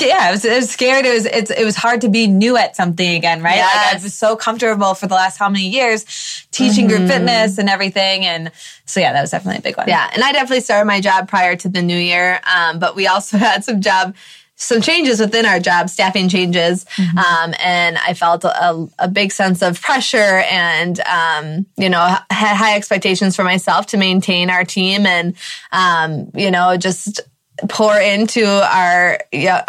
yeah, 0.00 0.18
I 0.20 0.30
was, 0.32 0.44
was, 0.44 0.70
scared. 0.70 1.04
It 1.06 1.12
was 1.12 1.26
it's, 1.26 1.50
it 1.50 1.64
was 1.64 1.76
hard 1.76 2.00
to 2.02 2.08
be 2.08 2.26
new 2.26 2.56
at 2.56 2.76
something 2.76 3.14
again, 3.14 3.42
right? 3.42 3.56
Yes. 3.56 3.76
Like 3.76 4.00
I 4.00 4.02
was 4.02 4.14
so 4.14 4.36
comfortable 4.36 4.94
for 4.94 5.06
the 5.06 5.14
last 5.14 5.38
how 5.38 5.48
many 5.48 5.68
years 5.68 6.04
teaching 6.50 6.88
mm-hmm. 6.88 6.98
group 6.98 7.10
fitness 7.10 7.58
and 7.58 7.68
everything, 7.68 8.24
and 8.24 8.50
so 8.84 9.00
yeah, 9.00 9.12
that 9.12 9.20
was 9.20 9.30
definitely 9.30 9.58
a 9.58 9.62
big 9.62 9.76
one. 9.76 9.88
Yeah, 9.88 10.08
and 10.12 10.22
I 10.22 10.32
definitely 10.32 10.60
started 10.60 10.86
my 10.86 11.00
job 11.00 11.28
prior 11.28 11.56
to 11.56 11.68
the 11.68 11.82
new 11.82 11.96
year, 11.96 12.40
um, 12.44 12.78
but 12.78 12.96
we 12.96 13.06
also 13.06 13.38
had 13.38 13.64
some 13.64 13.80
job 13.80 14.14
some 14.54 14.80
changes 14.80 15.18
within 15.18 15.44
our 15.44 15.58
job, 15.58 15.88
staffing 15.90 16.28
changes, 16.28 16.84
mm-hmm. 16.96 17.18
um, 17.18 17.54
and 17.58 17.98
I 17.98 18.14
felt 18.14 18.44
a, 18.44 18.88
a, 19.00 19.08
big 19.08 19.32
sense 19.32 19.60
of 19.60 19.80
pressure 19.80 20.16
and 20.16 21.00
um, 21.00 21.66
you 21.76 21.90
know 21.90 22.16
had 22.30 22.54
high 22.54 22.76
expectations 22.76 23.34
for 23.34 23.42
myself 23.42 23.86
to 23.86 23.96
maintain 23.96 24.50
our 24.50 24.64
team 24.64 25.04
and 25.04 25.34
um, 25.72 26.30
you 26.34 26.50
know 26.50 26.76
just 26.76 27.20
pour 27.68 27.98
into 27.98 28.44
our 28.46 29.18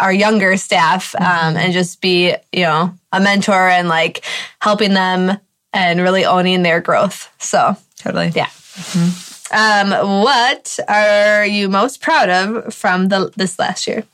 our 0.00 0.12
younger 0.12 0.56
staff 0.56 1.14
um, 1.16 1.24
mm-hmm. 1.24 1.56
and 1.56 1.72
just 1.72 2.00
be 2.00 2.34
you 2.52 2.62
know 2.62 2.94
a 3.12 3.20
mentor 3.20 3.68
and 3.68 3.88
like 3.88 4.24
helping 4.60 4.94
them 4.94 5.38
and 5.72 6.00
really 6.00 6.24
owning 6.24 6.62
their 6.62 6.80
growth. 6.80 7.32
So 7.38 7.76
totally, 7.96 8.32
yeah. 8.34 8.46
Mm-hmm. 8.46 9.30
Um, 9.54 10.22
what 10.22 10.78
are 10.88 11.44
you 11.46 11.68
most 11.68 12.00
proud 12.00 12.28
of 12.28 12.74
from 12.74 13.08
the 13.08 13.30
this 13.36 13.58
last 13.58 13.86
year? 13.86 14.04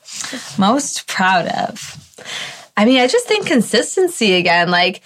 Most 0.58 1.06
proud 1.06 1.46
of. 1.46 1.96
I 2.76 2.84
mean, 2.84 3.00
I 3.00 3.06
just 3.06 3.26
think 3.26 3.46
consistency 3.46 4.34
again. 4.34 4.70
Like 4.70 5.02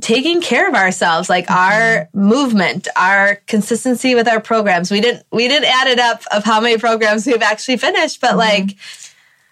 taking 0.00 0.40
care 0.40 0.68
of 0.68 0.74
ourselves 0.74 1.28
like 1.28 1.46
mm-hmm. 1.46 1.54
our 1.54 2.08
movement 2.12 2.88
our 2.96 3.36
consistency 3.46 4.14
with 4.14 4.28
our 4.28 4.40
programs 4.40 4.90
we 4.90 5.00
didn't 5.00 5.24
we 5.32 5.48
didn't 5.48 5.68
add 5.68 5.88
it 5.88 5.98
up 5.98 6.22
of 6.30 6.44
how 6.44 6.60
many 6.60 6.78
programs 6.78 7.26
we've 7.26 7.42
actually 7.42 7.76
finished 7.76 8.20
but 8.20 8.30
mm-hmm. 8.30 8.38
like 8.38 8.76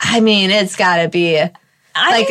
i 0.00 0.20
mean 0.20 0.50
it's 0.50 0.76
got 0.76 1.02
to 1.02 1.08
be 1.08 1.42
like 1.96 2.28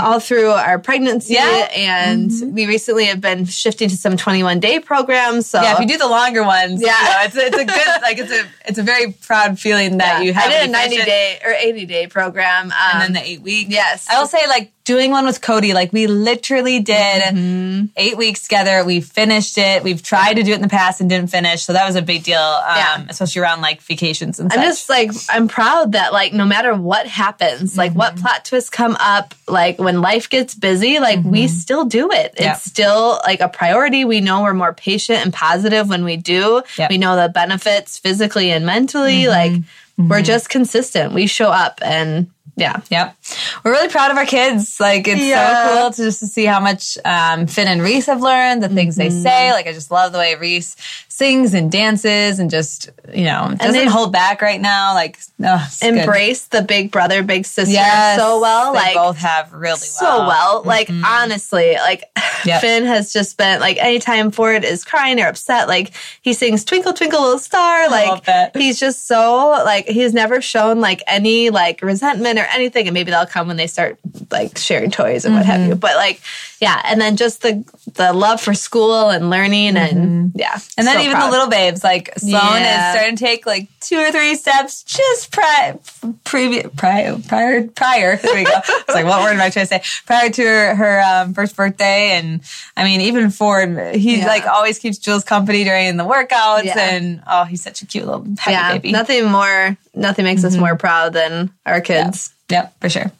all 0.00 0.18
through 0.18 0.50
our 0.50 0.78
pregnancy 0.78 1.34
yeah. 1.34 1.68
and 1.74 2.30
mm-hmm. 2.30 2.52
we 2.52 2.66
recently 2.66 3.04
have 3.04 3.20
been 3.20 3.44
shifting 3.44 3.88
to 3.88 3.96
some 3.96 4.16
21 4.16 4.60
day 4.60 4.80
programs 4.80 5.46
so 5.46 5.62
yeah 5.62 5.74
if 5.74 5.80
you 5.80 5.86
do 5.86 5.96
the 5.96 6.08
longer 6.08 6.42
ones 6.42 6.82
yeah 6.82 6.98
you 6.98 7.04
know, 7.04 7.22
it's, 7.24 7.36
it's 7.36 7.56
a 7.56 7.64
good 7.64 8.02
like 8.02 8.18
it's 8.18 8.32
a 8.32 8.44
it's 8.66 8.78
a 8.78 8.82
very 8.82 9.12
proud 9.12 9.58
feeling 9.58 9.98
that 9.98 10.18
yeah. 10.18 10.24
you 10.24 10.32
have 10.34 10.50
I 10.50 10.60
did 10.60 10.68
a 10.68 10.72
90 10.72 10.96
day 10.96 11.38
or 11.44 11.52
80 11.52 11.86
day 11.86 12.06
program 12.08 12.66
um, 12.66 12.72
and 12.72 13.02
then 13.02 13.12
the 13.12 13.28
eight 13.28 13.42
weeks 13.42 13.70
yes 13.70 14.08
I 14.10 14.18
will 14.18 14.26
say 14.26 14.46
like 14.48 14.72
doing 14.84 15.10
one 15.10 15.24
with 15.24 15.40
Cody, 15.40 15.72
like 15.72 15.92
we 15.92 16.06
literally 16.06 16.78
did 16.78 17.22
mm-hmm. 17.22 17.86
eight 17.96 18.18
weeks 18.18 18.42
together. 18.42 18.84
We 18.84 19.00
finished 19.00 19.56
it. 19.56 19.82
We've 19.82 20.02
tried 20.02 20.34
to 20.34 20.42
do 20.42 20.52
it 20.52 20.56
in 20.56 20.60
the 20.60 20.68
past 20.68 21.00
and 21.00 21.08
didn't 21.08 21.30
finish. 21.30 21.62
So 21.62 21.72
that 21.72 21.86
was 21.86 21.96
a 21.96 22.02
big 22.02 22.22
deal. 22.22 22.38
Um, 22.38 22.76
yeah. 22.76 23.06
especially 23.08 23.40
around 23.40 23.62
like 23.62 23.80
vacations 23.80 24.38
and 24.38 24.50
stuff. 24.50 24.62
I'm 24.62 24.68
just 24.68 24.88
like, 24.90 25.10
I'm 25.30 25.48
proud 25.48 25.92
that 25.92 26.12
like 26.12 26.34
no 26.34 26.44
matter 26.44 26.74
what 26.74 27.06
happens, 27.06 27.70
mm-hmm. 27.70 27.78
like 27.78 27.92
what 27.94 28.14
mm-hmm. 28.14 28.24
plot 28.24 28.44
twists 28.44 28.68
come 28.68 28.96
up, 29.00 29.34
like 29.48 29.78
when 29.78 30.02
life 30.02 30.28
gets 30.28 30.54
busy, 30.54 30.98
like 31.00 31.20
mm-hmm. 31.20 31.30
we 31.30 31.48
still 31.48 31.86
do 31.86 32.10
it. 32.10 32.34
Yep. 32.38 32.56
It's 32.56 32.64
still 32.64 33.20
like 33.26 33.40
a 33.40 33.48
priority. 33.48 34.04
We 34.04 34.20
know 34.20 34.42
we're 34.42 34.54
more 34.54 34.74
patient 34.74 35.24
and 35.24 35.32
positive 35.32 35.88
when 35.88 36.04
we 36.04 36.18
do. 36.18 36.62
Yep. 36.76 36.90
We 36.90 36.98
know 36.98 37.16
the 37.16 37.30
benefits 37.30 37.98
physically 37.98 38.50
and 38.50 38.66
mentally. 38.66 39.22
Mm-hmm. 39.22 39.30
Like 39.30 39.62
we're 39.96 40.16
mm-hmm. 40.16 40.24
just 40.24 40.50
consistent. 40.50 41.14
We 41.14 41.26
show 41.26 41.48
up 41.48 41.80
and 41.82 42.30
yeah. 42.56 42.80
Yep. 42.90 43.16
We're 43.64 43.72
really 43.72 43.88
proud 43.88 44.10
of 44.10 44.16
our 44.16 44.26
kids. 44.26 44.78
Like 44.78 45.08
it's 45.08 45.20
yeah. 45.20 45.66
so 45.66 45.80
cool 45.80 45.90
to 45.90 46.04
just 46.04 46.20
to 46.20 46.26
see 46.26 46.44
how 46.44 46.60
much 46.60 46.96
um, 47.04 47.46
Finn 47.46 47.66
and 47.66 47.82
Reese 47.82 48.06
have 48.06 48.22
learned, 48.22 48.62
the 48.62 48.68
things 48.68 48.96
mm-hmm. 48.96 49.08
they 49.08 49.22
say. 49.22 49.52
Like 49.52 49.66
I 49.66 49.72
just 49.72 49.90
love 49.90 50.12
the 50.12 50.18
way 50.18 50.36
Reese 50.36 50.76
sings 51.08 51.54
and 51.54 51.70
dances 51.70 52.38
and 52.38 52.50
just 52.50 52.90
you 53.12 53.24
know 53.24 53.54
doesn't 53.58 53.88
hold 53.88 54.12
back 54.12 54.40
right 54.42 54.60
now. 54.60 54.94
Like 54.94 55.18
oh, 55.42 55.68
embrace 55.82 56.46
good. 56.46 56.60
the 56.60 56.66
big 56.66 56.92
brother, 56.92 57.22
big 57.22 57.46
sister 57.46 57.72
yes, 57.72 58.18
so 58.18 58.40
well. 58.40 58.72
like 58.72 58.94
both 58.94 59.16
have 59.16 59.52
really 59.52 59.78
so 59.78 60.04
well. 60.04 60.28
well. 60.28 60.58
Mm-hmm. 60.60 60.68
Like 60.68 60.90
honestly, 60.90 61.74
like 61.74 62.04
yep. 62.44 62.60
Finn 62.60 62.84
has 62.84 63.12
just 63.12 63.36
been 63.36 63.58
like 63.58 63.78
anytime 63.78 64.30
Ford 64.30 64.64
is 64.64 64.84
crying 64.84 65.20
or 65.20 65.26
upset, 65.26 65.66
like 65.66 65.92
he 66.22 66.34
sings 66.34 66.64
"Twinkle 66.64 66.92
Twinkle 66.92 67.20
Little 67.20 67.38
Star." 67.38 67.90
Like 67.90 68.54
he's 68.54 68.78
just 68.78 69.08
so 69.08 69.48
like 69.64 69.88
he's 69.88 70.12
never 70.12 70.40
shown 70.40 70.80
like 70.80 71.02
any 71.06 71.50
like 71.50 71.82
resentment 71.82 72.38
or 72.38 72.44
or 72.44 72.48
anything, 72.54 72.86
and 72.86 72.94
maybe 72.94 73.10
they'll 73.14 73.26
come 73.26 73.46
when 73.46 73.56
they 73.56 73.66
start 73.66 73.98
like 74.30 74.58
sharing 74.58 74.90
toys 74.90 75.24
and 75.24 75.32
mm-hmm. 75.32 75.38
what 75.38 75.46
have 75.46 75.60
you. 75.60 75.70
Mm-hmm. 75.72 75.78
But 75.78 75.96
like, 75.96 76.20
yeah, 76.60 76.80
and 76.84 77.00
then 77.00 77.16
just 77.16 77.42
the 77.42 77.64
the 77.94 78.12
love 78.12 78.40
for 78.40 78.54
school 78.54 79.10
and 79.10 79.30
learning, 79.30 79.74
mm-hmm. 79.74 79.98
and 79.98 80.32
yeah, 80.34 80.58
and 80.76 80.86
then 80.86 80.96
so 80.96 81.02
even 81.02 81.12
proud. 81.12 81.26
the 81.26 81.30
little 81.30 81.48
babes 81.48 81.84
like 81.84 82.12
Sloan 82.18 82.32
yeah. 82.32 82.88
is 82.88 82.94
starting 82.96 83.16
to 83.16 83.24
take 83.24 83.46
like 83.46 83.68
two 83.80 83.98
or 83.98 84.10
three 84.10 84.34
steps 84.34 84.82
just 84.82 85.30
prior, 85.30 85.78
previous, 86.24 86.66
prior, 86.76 87.18
prior, 87.18 87.66
prior. 87.68 88.16
There 88.24 88.34
we 88.34 88.44
go. 88.44 88.52
it's 88.56 88.88
like, 88.88 89.04
what 89.04 89.22
word 89.22 89.34
am 89.34 89.40
I 89.40 89.50
trying 89.50 89.66
to 89.66 89.68
say? 89.68 89.82
Prior 90.06 90.30
to 90.30 90.42
her, 90.42 90.74
her 90.74 91.02
um, 91.02 91.34
first 91.34 91.54
birthday. 91.54 92.12
And 92.12 92.40
I 92.76 92.84
mean, 92.84 93.02
even 93.02 93.30
Ford, 93.30 93.94
he 93.94 94.18
yeah. 94.18 94.26
like 94.26 94.46
always 94.46 94.78
keeps 94.78 94.98
Jules 94.98 95.24
company 95.24 95.64
during 95.64 95.96
the 95.96 96.04
workouts. 96.04 96.64
Yeah. 96.64 96.78
And 96.78 97.22
oh, 97.26 97.44
he's 97.44 97.62
such 97.62 97.82
a 97.82 97.86
cute 97.86 98.06
little 98.06 98.24
happy 98.38 98.52
yeah, 98.52 98.72
baby. 98.72 98.92
Nothing 98.92 99.30
more, 99.30 99.76
nothing 99.94 100.24
makes 100.24 100.40
mm-hmm. 100.40 100.48
us 100.48 100.56
more 100.56 100.76
proud 100.76 101.12
than 101.12 101.50
our 101.66 101.80
kids. 101.80 102.33
Yep, 102.50 102.74
for 102.80 102.88
sure. 102.88 103.12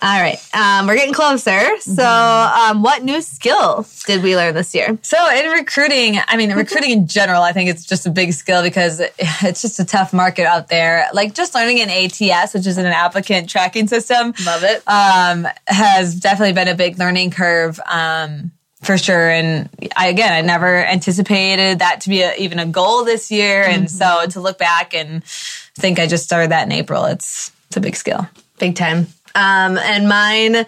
All 0.00 0.20
right. 0.20 0.38
Um, 0.52 0.86
we're 0.86 0.96
getting 0.96 1.14
closer. 1.14 1.78
So, 1.80 2.04
um, 2.04 2.82
what 2.82 3.04
new 3.04 3.22
skill 3.22 3.86
did 4.06 4.22
we 4.22 4.36
learn 4.36 4.54
this 4.54 4.74
year? 4.74 4.98
So, 5.02 5.16
in 5.30 5.50
recruiting, 5.50 6.18
I 6.26 6.36
mean, 6.36 6.52
recruiting 6.52 6.90
in 6.90 7.06
general, 7.06 7.42
I 7.42 7.52
think 7.52 7.70
it's 7.70 7.84
just 7.84 8.06
a 8.06 8.10
big 8.10 8.32
skill 8.32 8.62
because 8.62 9.00
it's 9.18 9.62
just 9.62 9.78
a 9.78 9.84
tough 9.84 10.12
market 10.12 10.44
out 10.44 10.68
there. 10.68 11.06
Like, 11.12 11.34
just 11.34 11.54
learning 11.54 11.80
an 11.80 11.90
ATS, 11.90 12.54
which 12.54 12.66
is 12.66 12.78
an 12.78 12.86
applicant 12.86 13.48
tracking 13.48 13.86
system. 13.86 14.34
Love 14.44 14.64
it. 14.64 14.82
Um, 14.88 15.46
has 15.66 16.18
definitely 16.18 16.54
been 16.54 16.68
a 16.68 16.74
big 16.74 16.98
learning 16.98 17.30
curve. 17.30 17.78
Um, 17.86 18.50
for 18.82 18.98
sure. 18.98 19.30
And 19.30 19.68
I, 19.96 20.08
again, 20.08 20.32
I 20.32 20.40
never 20.40 20.84
anticipated 20.84 21.78
that 21.78 22.00
to 22.00 22.08
be 22.08 22.22
a, 22.22 22.34
even 22.34 22.58
a 22.58 22.66
goal 22.66 23.04
this 23.04 23.30
year. 23.30 23.62
Mm-hmm. 23.62 23.72
And 23.72 23.90
so 23.90 24.26
to 24.30 24.40
look 24.40 24.58
back 24.58 24.92
and 24.92 25.22
think 25.24 26.00
I 26.00 26.08
just 26.08 26.24
started 26.24 26.50
that 26.50 26.66
in 26.66 26.72
April, 26.72 27.04
it's, 27.04 27.52
it's 27.72 27.78
a 27.78 27.80
big 27.80 27.96
skill. 27.96 28.28
Big 28.58 28.76
time. 28.76 29.06
Um, 29.34 29.78
and 29.78 30.06
mine 30.06 30.66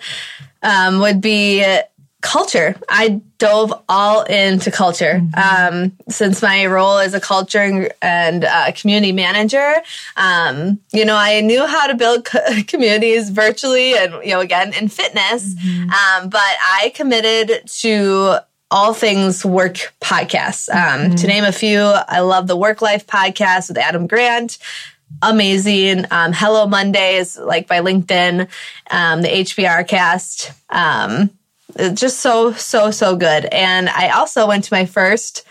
um, 0.62 1.00
would 1.00 1.20
be 1.20 1.62
culture. 2.22 2.74
I 2.88 3.20
dove 3.36 3.74
all 3.90 4.22
into 4.22 4.70
culture. 4.70 5.20
Mm-hmm. 5.20 5.76
Um, 5.76 5.92
since 6.08 6.40
my 6.40 6.64
role 6.64 6.96
as 6.96 7.12
a 7.12 7.20
culture 7.20 7.90
and 8.00 8.44
uh, 8.46 8.72
community 8.72 9.12
manager, 9.12 9.74
um, 10.16 10.80
you 10.94 11.04
know, 11.04 11.16
I 11.16 11.42
knew 11.42 11.66
how 11.66 11.88
to 11.88 11.94
build 11.94 12.24
co- 12.24 12.40
communities 12.66 13.28
virtually 13.28 13.94
and, 13.98 14.14
you 14.24 14.30
know, 14.30 14.40
again, 14.40 14.72
in 14.72 14.88
fitness. 14.88 15.54
Mm-hmm. 15.54 15.90
Um, 15.90 16.30
but 16.30 16.40
I 16.40 16.90
committed 16.94 17.68
to 17.80 18.38
all 18.70 18.94
things 18.94 19.44
work 19.44 19.92
podcasts. 20.00 20.70
Um, 20.70 21.00
mm-hmm. 21.00 21.14
To 21.16 21.26
name 21.26 21.44
a 21.44 21.52
few, 21.52 21.80
I 21.80 22.20
love 22.20 22.46
the 22.46 22.56
Work 22.56 22.80
Life 22.80 23.06
podcast 23.06 23.68
with 23.68 23.76
Adam 23.76 24.06
Grant 24.06 24.56
amazing. 25.22 26.07
Um, 26.11 26.33
Hello 26.33 26.66
Mondays, 26.66 27.38
like 27.38 27.68
by 27.68 27.81
LinkedIn, 27.81 28.48
um, 28.90 29.22
the 29.22 29.29
HBR 29.29 29.87
cast. 29.87 30.53
Um, 30.70 31.31
just 31.94 32.20
so, 32.20 32.53
so, 32.53 32.90
so 32.90 33.16
good. 33.16 33.46
And 33.46 33.88
I 33.88 34.11
also 34.11 34.46
went 34.46 34.64
to 34.64 34.74
my 34.74 34.87
first 34.87 35.44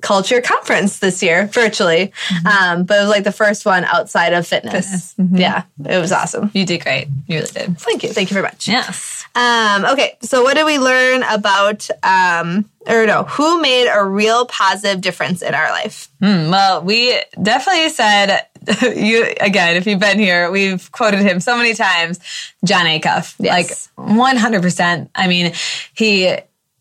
culture 0.00 0.40
conference 0.40 1.00
this 1.00 1.22
year 1.22 1.46
virtually. 1.46 2.12
Mm-hmm. 2.28 2.46
Um, 2.46 2.84
but 2.84 2.98
it 2.98 3.00
was 3.00 3.10
like 3.10 3.24
the 3.24 3.32
first 3.32 3.64
one 3.66 3.84
outside 3.84 4.32
of 4.32 4.46
fitness. 4.46 4.86
fitness. 4.86 5.14
Mm-hmm. 5.18 5.36
Yeah, 5.36 5.62
it 5.84 5.98
was 5.98 6.12
awesome. 6.12 6.50
You 6.54 6.64
did 6.64 6.82
great. 6.82 7.08
You 7.26 7.40
really 7.40 7.50
did. 7.50 7.78
Thank 7.78 8.02
you. 8.02 8.12
Thank 8.12 8.30
you 8.30 8.34
very 8.34 8.44
much. 8.44 8.68
Yes. 8.68 9.26
Um, 9.34 9.84
okay, 9.84 10.16
so 10.20 10.42
what 10.42 10.54
did 10.54 10.66
we 10.66 10.78
learn 10.78 11.22
about, 11.22 11.88
um, 12.02 12.68
or 12.86 13.06
no, 13.06 13.24
who 13.24 13.60
made 13.60 13.88
a 13.92 14.04
real 14.04 14.46
positive 14.46 15.00
difference 15.00 15.42
in 15.42 15.54
our 15.54 15.70
life? 15.70 16.08
Mm, 16.22 16.50
well, 16.50 16.82
we 16.82 17.20
definitely 17.40 17.90
said, 17.90 18.46
you 18.96 19.34
again, 19.40 19.76
if 19.76 19.86
you've 19.86 20.00
been 20.00 20.18
here, 20.18 20.50
we've 20.50 20.90
quoted 20.92 21.20
him 21.20 21.40
so 21.40 21.56
many 21.56 21.74
times, 21.74 22.20
Jon 22.64 22.86
Acuff. 22.86 23.34
Yes. 23.38 23.88
Like 23.96 24.08
100%. 24.08 25.08
I 25.14 25.28
mean, 25.28 25.52
he 25.94 26.36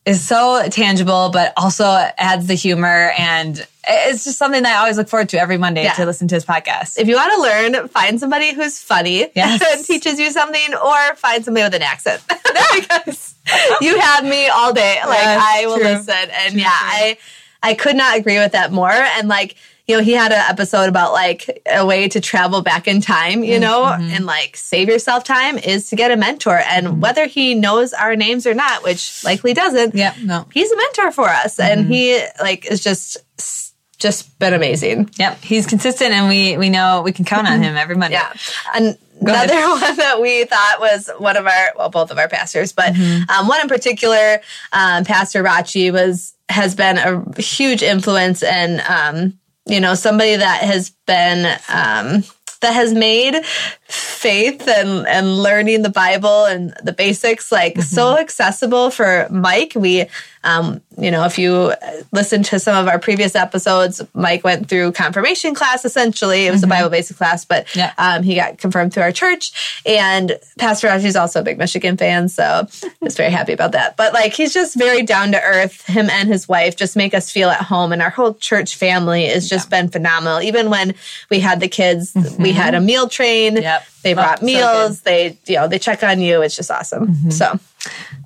is 0.05 0.25
so 0.25 0.67
tangible, 0.69 1.29
but 1.31 1.53
also 1.57 1.85
adds 1.85 2.47
the 2.47 2.53
humor. 2.53 3.11
And 3.17 3.65
it's 3.87 4.23
just 4.23 4.37
something 4.37 4.63
that 4.63 4.75
I 4.75 4.79
always 4.79 4.97
look 4.97 5.09
forward 5.09 5.29
to 5.29 5.39
every 5.39 5.57
Monday 5.57 5.83
yeah. 5.83 5.93
to 5.93 6.05
listen 6.05 6.27
to 6.29 6.35
his 6.35 6.45
podcast. 6.45 6.97
If 6.97 7.07
you 7.07 7.15
want 7.15 7.33
to 7.33 7.41
learn, 7.41 7.87
find 7.89 8.19
somebody 8.19 8.53
who's 8.53 8.79
funny 8.79 9.29
yes. 9.35 9.61
and 9.65 9.85
teaches 9.85 10.19
you 10.19 10.31
something, 10.31 10.73
or 10.73 11.15
find 11.15 11.43
somebody 11.43 11.65
with 11.65 11.75
an 11.75 11.81
accent. 11.81 12.21
because 12.75 13.35
you 13.81 13.99
had 13.99 14.23
me 14.25 14.47
all 14.47 14.73
day. 14.73 14.97
Like 15.05 15.19
yes, 15.19 15.43
I 15.45 15.65
will 15.67 15.77
true. 15.77 15.85
listen. 15.85 16.13
And 16.13 16.53
true, 16.53 16.61
yeah, 16.61 16.69
true. 16.69 16.89
I 16.89 17.17
I 17.63 17.73
could 17.73 17.95
not 17.95 18.17
agree 18.17 18.39
with 18.39 18.53
that 18.53 18.71
more. 18.71 18.89
And 18.89 19.27
like 19.27 19.55
you 19.87 19.95
know, 19.95 20.03
he 20.03 20.11
had 20.11 20.33
an 20.33 20.43
episode 20.49 20.89
about 20.89 21.13
like 21.13 21.61
a 21.65 21.85
way 21.85 22.09
to 22.09 22.19
travel 22.19 22.61
back 22.61 22.87
in 22.87 22.99
time, 22.99 23.43
you 23.43 23.57
know, 23.57 23.83
mm-hmm. 23.83 24.09
and 24.11 24.25
like 24.25 24.57
save 24.57 24.89
yourself 24.89 25.23
time 25.23 25.57
is 25.57 25.89
to 25.89 25.95
get 25.95 26.11
a 26.11 26.17
mentor. 26.17 26.61
And 26.69 26.87
mm-hmm. 26.87 26.99
whether 26.99 27.25
he 27.25 27.55
knows 27.55 27.93
our 27.93 28.15
names 28.17 28.45
or 28.45 28.53
not, 28.53 28.83
which 28.83 29.23
likely 29.23 29.53
doesn't, 29.53 29.95
yeah, 29.95 30.13
no, 30.21 30.45
he's 30.53 30.71
a 30.71 30.75
mentor 30.75 31.11
for 31.11 31.29
us. 31.29 31.57
Mm-hmm. 31.57 31.79
And 31.79 31.87
he 31.87 32.21
like 32.41 32.69
is 32.69 32.83
just 32.83 33.17
just 33.97 34.37
been 34.39 34.53
amazing. 34.53 35.09
Yep, 35.17 35.41
he's 35.41 35.65
consistent, 35.65 36.11
and 36.11 36.27
we 36.27 36.57
we 36.57 36.69
know 36.69 37.01
we 37.03 37.11
can 37.11 37.25
count 37.25 37.47
on 37.47 37.63
him 37.63 37.75
every 37.75 37.95
Monday. 37.95 38.15
Yeah, 38.15 38.31
and 38.75 38.97
another 39.21 39.55
one 39.69 39.97
that 39.97 40.19
we 40.21 40.45
thought 40.45 40.77
was 40.79 41.09
one 41.17 41.35
of 41.35 41.47
our 41.47 41.73
well, 41.75 41.89
both 41.89 42.11
of 42.11 42.17
our 42.17 42.27
pastors, 42.27 42.73
but 42.73 42.93
mm-hmm. 42.93 43.29
um, 43.29 43.47
one 43.47 43.61
in 43.61 43.67
particular, 43.67 44.41
um, 44.71 45.03
Pastor 45.03 45.43
Rachi 45.43 45.91
was 45.91 46.35
has 46.49 46.75
been 46.75 46.97
a 46.97 47.41
huge 47.41 47.81
influence 47.81 48.43
and 48.43 48.81
um, 48.81 49.39
you 49.69 49.79
know, 49.79 49.95
somebody 49.95 50.35
that 50.35 50.61
has 50.61 50.91
been, 51.05 51.45
um, 51.69 52.23
that 52.61 52.73
has 52.73 52.93
made 52.93 53.35
faith 53.87 54.67
and, 54.67 55.07
and 55.07 55.37
learning 55.37 55.81
the 55.81 55.89
Bible 55.89 56.45
and 56.45 56.73
the 56.83 56.91
basics 56.91 57.51
like 57.51 57.73
mm-hmm. 57.73 57.81
so 57.81 58.17
accessible 58.17 58.89
for 58.89 59.27
Mike. 59.29 59.73
We 59.75 60.07
um, 60.47 60.81
you 60.97 61.11
know, 61.11 61.25
if 61.25 61.37
you 61.37 61.73
listen 62.13 62.41
to 62.43 62.59
some 62.59 62.77
of 62.77 62.87
our 62.87 62.99
previous 62.99 63.35
episodes, 63.35 64.01
Mike 64.13 64.45
went 64.45 64.69
through 64.69 64.93
confirmation 64.93 65.53
class 65.53 65.83
essentially. 65.83 66.47
It 66.47 66.51
was 66.51 66.61
mm-hmm. 66.61 66.71
a 66.71 66.75
Bible 66.75 66.89
basic 66.89 67.17
class, 67.17 67.43
but 67.43 67.75
yeah. 67.75 67.93
um, 67.97 68.23
he 68.23 68.35
got 68.35 68.57
confirmed 68.57 68.93
through 68.93 69.03
our 69.03 69.11
church. 69.11 69.81
And 69.85 70.39
Pastor 70.57 70.87
Raji 70.87 71.07
is 71.07 71.17
also 71.17 71.41
a 71.41 71.43
big 71.43 71.57
Michigan 71.57 71.97
fan, 71.97 72.29
so 72.29 72.65
I 72.83 72.89
was 73.01 73.17
very 73.17 73.29
happy 73.29 73.51
about 73.51 73.73
that. 73.73 73.97
But 73.97 74.13
like, 74.13 74.33
he's 74.33 74.53
just 74.53 74.77
very 74.77 75.03
down 75.03 75.33
to 75.33 75.41
earth. 75.41 75.85
Him 75.85 76.09
and 76.09 76.29
his 76.29 76.47
wife 76.47 76.77
just 76.77 76.95
make 76.95 77.13
us 77.13 77.29
feel 77.29 77.49
at 77.49 77.61
home, 77.61 77.91
and 77.91 78.01
our 78.01 78.09
whole 78.09 78.33
church 78.33 78.75
family 78.75 79.25
has 79.25 79.49
just 79.49 79.69
yeah. 79.69 79.81
been 79.81 79.89
phenomenal. 79.89 80.41
Even 80.41 80.69
when 80.69 80.95
we 81.29 81.41
had 81.41 81.59
the 81.59 81.67
kids, 81.67 82.13
mm-hmm. 82.13 82.41
we 82.41 82.53
had 82.53 82.73
a 82.73 82.79
meal 82.79 83.09
train. 83.09 83.57
Yep. 83.57 83.76
They 84.03 84.13
brought 84.13 84.41
oh, 84.41 84.45
meals. 84.45 84.99
So 84.99 85.03
they, 85.03 85.37
you 85.47 85.55
know, 85.55 85.67
they 85.67 85.79
check 85.79 86.03
on 86.03 86.21
you. 86.21 86.41
It's 86.41 86.55
just 86.55 86.71
awesome. 86.71 87.07
Mm-hmm. 87.07 87.29
So 87.31 87.59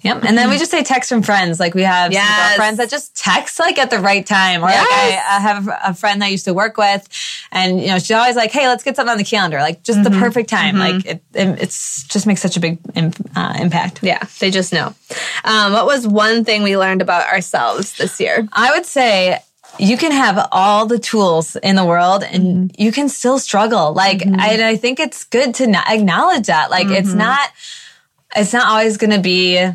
Yep. 0.03 0.23
And 0.23 0.37
then 0.37 0.49
we 0.49 0.57
just 0.57 0.71
say 0.71 0.83
text 0.83 1.09
from 1.09 1.21
friends. 1.21 1.59
Like 1.59 1.75
we 1.75 1.83
have 1.83 2.11
yes. 2.11 2.55
friends 2.55 2.77
that 2.77 2.89
just 2.89 3.15
text 3.15 3.59
like 3.59 3.77
at 3.77 3.89
the 3.91 3.99
right 3.99 4.25
time. 4.25 4.63
Or 4.63 4.69
yes. 4.69 4.79
like 4.79 5.19
I, 5.19 5.37
I, 5.37 5.39
have 5.39 5.69
a 5.83 5.93
friend 5.93 6.21
that 6.21 6.27
I 6.27 6.29
used 6.29 6.45
to 6.45 6.53
work 6.53 6.77
with 6.77 7.07
and 7.51 7.79
you 7.79 7.87
know, 7.87 7.99
she's 7.99 8.11
always 8.11 8.35
like, 8.35 8.51
Hey, 8.51 8.67
let's 8.67 8.83
get 8.83 8.95
something 8.95 9.11
on 9.11 9.17
the 9.17 9.23
calendar. 9.23 9.59
Like 9.59 9.83
just 9.83 9.99
mm-hmm. 9.99 10.11
the 10.11 10.19
perfect 10.19 10.49
time. 10.49 10.75
Mm-hmm. 10.75 10.97
Like 10.97 11.05
it, 11.05 11.23
it, 11.33 11.61
it's 11.61 12.03
just 12.05 12.25
makes 12.25 12.41
such 12.41 12.57
a 12.57 12.59
big 12.59 12.79
uh, 13.35 13.53
impact. 13.59 14.01
Yeah. 14.01 14.23
They 14.39 14.49
just 14.49 14.73
know. 14.73 14.95
Um, 15.43 15.73
what 15.73 15.85
was 15.85 16.07
one 16.07 16.43
thing 16.45 16.63
we 16.63 16.77
learned 16.77 17.01
about 17.01 17.27
ourselves 17.27 17.97
this 17.97 18.19
year? 18.19 18.47
I 18.53 18.71
would 18.71 18.85
say 18.85 19.39
you 19.81 19.97
can 19.97 20.11
have 20.11 20.47
all 20.51 20.85
the 20.85 20.99
tools 20.99 21.55
in 21.55 21.75
the 21.75 21.83
world 21.83 22.23
and 22.23 22.43
mm-hmm. 22.43 22.81
you 22.81 22.91
can 22.91 23.09
still 23.09 23.39
struggle. 23.39 23.93
Like, 23.93 24.19
mm-hmm. 24.19 24.39
I, 24.39 24.69
I, 24.69 24.75
think 24.77 24.99
it's 24.99 25.23
good 25.23 25.55
to 25.55 25.83
acknowledge 25.89 26.47
that. 26.47 26.69
Like, 26.69 26.87
it's 26.87 27.09
mm-hmm. 27.09 27.17
not, 27.17 27.49
it's 28.35 28.53
not 28.53 28.67
always 28.67 28.97
going 28.97 29.11
to 29.11 29.19
be 29.19 29.71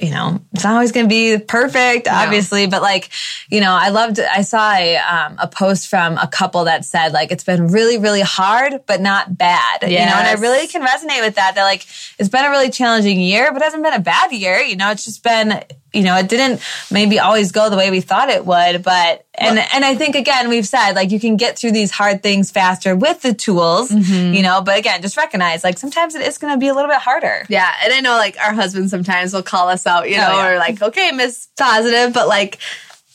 you 0.00 0.10
know, 0.10 0.40
it's 0.52 0.64
not 0.64 0.74
always 0.74 0.92
going 0.92 1.06
to 1.06 1.08
be 1.08 1.38
perfect, 1.38 2.06
obviously, 2.06 2.66
no. 2.66 2.70
but 2.70 2.82
like, 2.82 3.08
you 3.48 3.62
know, 3.62 3.72
I 3.72 3.88
loved, 3.88 4.20
I 4.20 4.42
saw 4.42 4.74
a, 4.74 4.96
um, 4.98 5.36
a 5.38 5.48
post 5.48 5.88
from 5.88 6.18
a 6.18 6.26
couple 6.26 6.64
that 6.64 6.84
said 6.84 7.12
like, 7.12 7.32
it's 7.32 7.44
been 7.44 7.68
really, 7.68 7.96
really 7.96 8.20
hard, 8.20 8.82
but 8.86 9.00
not 9.00 9.38
bad, 9.38 9.78
yes. 9.82 9.90
you 9.90 9.98
know, 9.98 10.18
and 10.20 10.28
I 10.28 10.34
really 10.34 10.66
can 10.66 10.82
resonate 10.82 11.22
with 11.22 11.36
that. 11.36 11.54
That 11.54 11.64
like, 11.64 11.86
it's 12.18 12.28
been 12.28 12.44
a 12.44 12.50
really 12.50 12.68
challenging 12.68 13.20
year, 13.20 13.52
but 13.52 13.62
it 13.62 13.64
hasn't 13.64 13.82
been 13.82 13.94
a 13.94 14.00
bad 14.00 14.32
year. 14.32 14.58
You 14.58 14.76
know, 14.76 14.90
it's 14.90 15.06
just 15.06 15.22
been, 15.22 15.64
you 15.92 16.02
know, 16.02 16.16
it 16.16 16.28
didn't 16.28 16.62
maybe 16.90 17.18
always 17.18 17.52
go 17.52 17.68
the 17.68 17.76
way 17.76 17.90
we 17.90 18.00
thought 18.00 18.28
it 18.28 18.46
would, 18.46 18.82
but 18.82 19.24
and 19.34 19.56
well, 19.56 19.68
and 19.74 19.84
I 19.84 19.94
think 19.94 20.14
again 20.14 20.48
we've 20.48 20.66
said 20.66 20.92
like 20.92 21.10
you 21.10 21.20
can 21.20 21.36
get 21.36 21.58
through 21.58 21.72
these 21.72 21.90
hard 21.90 22.22
things 22.22 22.50
faster 22.50 22.94
with 22.94 23.22
the 23.22 23.34
tools, 23.34 23.90
mm-hmm. 23.90 24.34
you 24.34 24.42
know, 24.42 24.60
but 24.62 24.78
again, 24.78 25.02
just 25.02 25.16
recognize 25.16 25.64
like 25.64 25.78
sometimes 25.78 26.14
it 26.14 26.22
is 26.22 26.38
going 26.38 26.52
to 26.52 26.58
be 26.58 26.68
a 26.68 26.74
little 26.74 26.90
bit 26.90 27.00
harder. 27.00 27.44
Yeah, 27.48 27.72
and 27.82 27.92
I 27.92 28.00
know 28.00 28.12
like 28.12 28.36
our 28.40 28.52
husband 28.52 28.90
sometimes 28.90 29.32
will 29.32 29.42
call 29.42 29.68
us 29.68 29.86
out, 29.86 30.08
you 30.08 30.16
know, 30.16 30.28
oh, 30.30 30.36
yeah. 30.36 30.54
or 30.54 30.58
like, 30.58 30.82
"Okay, 30.82 31.10
Miss 31.12 31.48
Positive," 31.58 32.12
but 32.12 32.28
like 32.28 32.58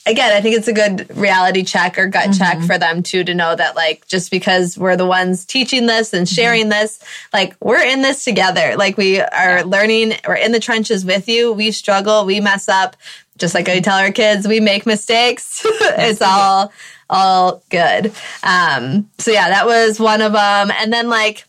again, 0.06 0.32
I 0.32 0.42
think 0.42 0.56
it's 0.56 0.68
a 0.68 0.74
good 0.74 1.16
reality 1.16 1.64
check 1.64 1.98
or 1.98 2.08
gut 2.08 2.30
mm-hmm. 2.30 2.38
check 2.38 2.62
for 2.62 2.78
them 2.78 3.02
too 3.04 3.24
to 3.24 3.34
know 3.34 3.56
that 3.56 3.76
like 3.76 4.08
just 4.08 4.32
because 4.32 4.78
we're 4.78 4.96
the 4.96 5.06
ones 5.06 5.46
teaching 5.46 5.88
this 5.88 6.14
and 6.14 6.28
mm-hmm. 6.28 6.36
sharing 6.36 6.62
mm-hmm. 6.64 6.82
this, 6.82 7.04
like 7.34 7.56
we're 7.62 7.84
in 7.84 8.02
this 8.02 8.24
together. 8.24 8.76
Like 8.78 8.98
we 8.98 9.20
are 9.20 9.58
yeah. 9.58 9.64
learning, 9.66 10.14
we're 10.28 10.36
in 10.36 10.52
the 10.52 10.60
trenches 10.60 11.06
with 11.06 11.28
you. 11.28 11.52
We 11.52 11.72
struggle, 11.72 12.26
we 12.26 12.40
mess 12.40 12.70
up. 12.70 12.96
Just 13.38 13.54
like 13.54 13.68
I 13.68 13.82
tell 13.82 13.98
our 13.98 14.12
kids, 14.12 14.48
we 14.48 14.60
make 14.60 14.86
mistakes. 14.86 15.62
it's 15.66 16.22
all 16.22 16.72
all 17.10 17.62
good. 17.70 18.14
Um, 18.44 19.10
so 19.18 19.32
yeah, 19.32 19.50
that 19.50 19.66
was 19.66 20.00
one 20.00 20.22
of 20.22 20.32
them. 20.32 20.72
And 20.72 20.92
then 20.94 21.10
like 21.10 21.46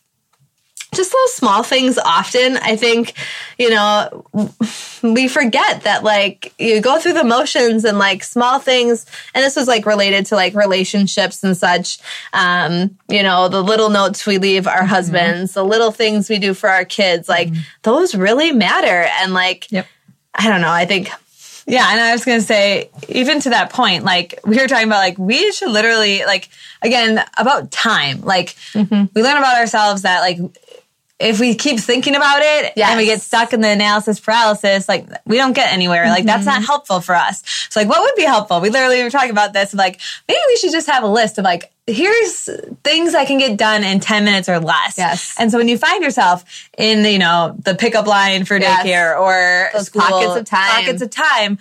just 0.94 1.12
those 1.12 1.34
small 1.34 1.62
things 1.62 1.98
often 1.98 2.56
i 2.58 2.76
think 2.76 3.14
you 3.58 3.68
know 3.70 4.24
we 5.02 5.28
forget 5.28 5.82
that 5.82 6.04
like 6.04 6.54
you 6.58 6.80
go 6.80 6.98
through 6.98 7.12
the 7.12 7.24
motions 7.24 7.84
and 7.84 7.98
like 7.98 8.22
small 8.22 8.58
things 8.58 9.06
and 9.34 9.44
this 9.44 9.56
was 9.56 9.68
like 9.68 9.86
related 9.86 10.26
to 10.26 10.34
like 10.34 10.54
relationships 10.54 11.42
and 11.42 11.56
such 11.56 11.98
um 12.32 12.96
you 13.08 13.22
know 13.22 13.48
the 13.48 13.62
little 13.62 13.90
notes 13.90 14.26
we 14.26 14.38
leave 14.38 14.66
our 14.66 14.78
mm-hmm. 14.78 14.86
husbands 14.86 15.50
mm-hmm. 15.50 15.60
the 15.60 15.64
little 15.64 15.90
things 15.90 16.28
we 16.28 16.38
do 16.38 16.54
for 16.54 16.68
our 16.68 16.84
kids 16.84 17.28
like 17.28 17.48
mm-hmm. 17.48 17.60
those 17.82 18.14
really 18.14 18.52
matter 18.52 19.08
and 19.20 19.34
like 19.34 19.70
yep. 19.70 19.86
i 20.34 20.48
don't 20.48 20.60
know 20.60 20.72
i 20.72 20.84
think 20.84 21.10
yeah, 21.66 21.90
and 21.90 22.00
I 22.00 22.12
was 22.12 22.24
going 22.24 22.38
to 22.38 22.46
say, 22.46 22.90
even 23.08 23.40
to 23.40 23.50
that 23.50 23.70
point, 23.70 24.04
like 24.04 24.38
we 24.44 24.56
were 24.56 24.68
talking 24.68 24.86
about, 24.86 24.98
like 24.98 25.18
we 25.18 25.50
should 25.50 25.70
literally, 25.70 26.24
like 26.24 26.48
again, 26.80 27.24
about 27.36 27.72
time. 27.72 28.20
Like 28.20 28.50
mm-hmm. 28.72 29.06
we 29.14 29.22
learn 29.22 29.36
about 29.36 29.58
ourselves 29.58 30.02
that, 30.02 30.20
like 30.20 30.38
if 31.18 31.40
we 31.40 31.54
keep 31.54 31.80
thinking 31.80 32.14
about 32.14 32.40
it 32.42 32.74
yes. 32.76 32.90
and 32.90 32.98
we 32.98 33.06
get 33.06 33.22
stuck 33.22 33.52
in 33.52 33.60
the 33.60 33.68
analysis 33.68 34.20
paralysis, 34.20 34.88
like 34.88 35.08
we 35.24 35.36
don't 35.36 35.54
get 35.54 35.72
anywhere. 35.72 36.02
Mm-hmm. 36.02 36.10
Like 36.10 36.24
that's 36.26 36.44
not 36.44 36.56
mm-hmm. 36.56 36.64
helpful 36.64 37.00
for 37.00 37.14
us. 37.14 37.42
So 37.70 37.80
like 37.80 37.88
what 37.88 38.00
would 38.00 38.14
be 38.16 38.24
helpful? 38.24 38.60
We 38.60 38.68
literally 38.68 39.02
were 39.02 39.10
talking 39.10 39.30
about 39.30 39.52
this 39.52 39.72
like 39.72 40.00
maybe 40.28 40.40
we 40.48 40.56
should 40.56 40.72
just 40.72 40.86
have 40.88 41.02
a 41.04 41.08
list 41.08 41.38
of 41.38 41.44
like 41.44 41.72
here's 41.86 42.48
things 42.82 43.14
I 43.14 43.24
can 43.24 43.38
get 43.38 43.56
done 43.56 43.84
in 43.84 44.00
10 44.00 44.24
minutes 44.24 44.48
or 44.48 44.58
less. 44.58 44.98
Yes. 44.98 45.34
And 45.38 45.50
so 45.50 45.58
when 45.58 45.68
you 45.68 45.78
find 45.78 46.02
yourself 46.02 46.68
in, 46.76 47.04
you 47.04 47.18
know, 47.18 47.56
the 47.60 47.74
pickup 47.74 48.06
line 48.06 48.44
for 48.44 48.58
daycare 48.58 48.84
yes. 48.84 49.18
or 49.18 49.70
Those 49.72 49.86
school, 49.86 50.02
pockets 50.02 50.36
of 50.36 50.44
time, 50.44 50.84
pockets 50.84 51.02
of 51.02 51.10
time, 51.10 51.58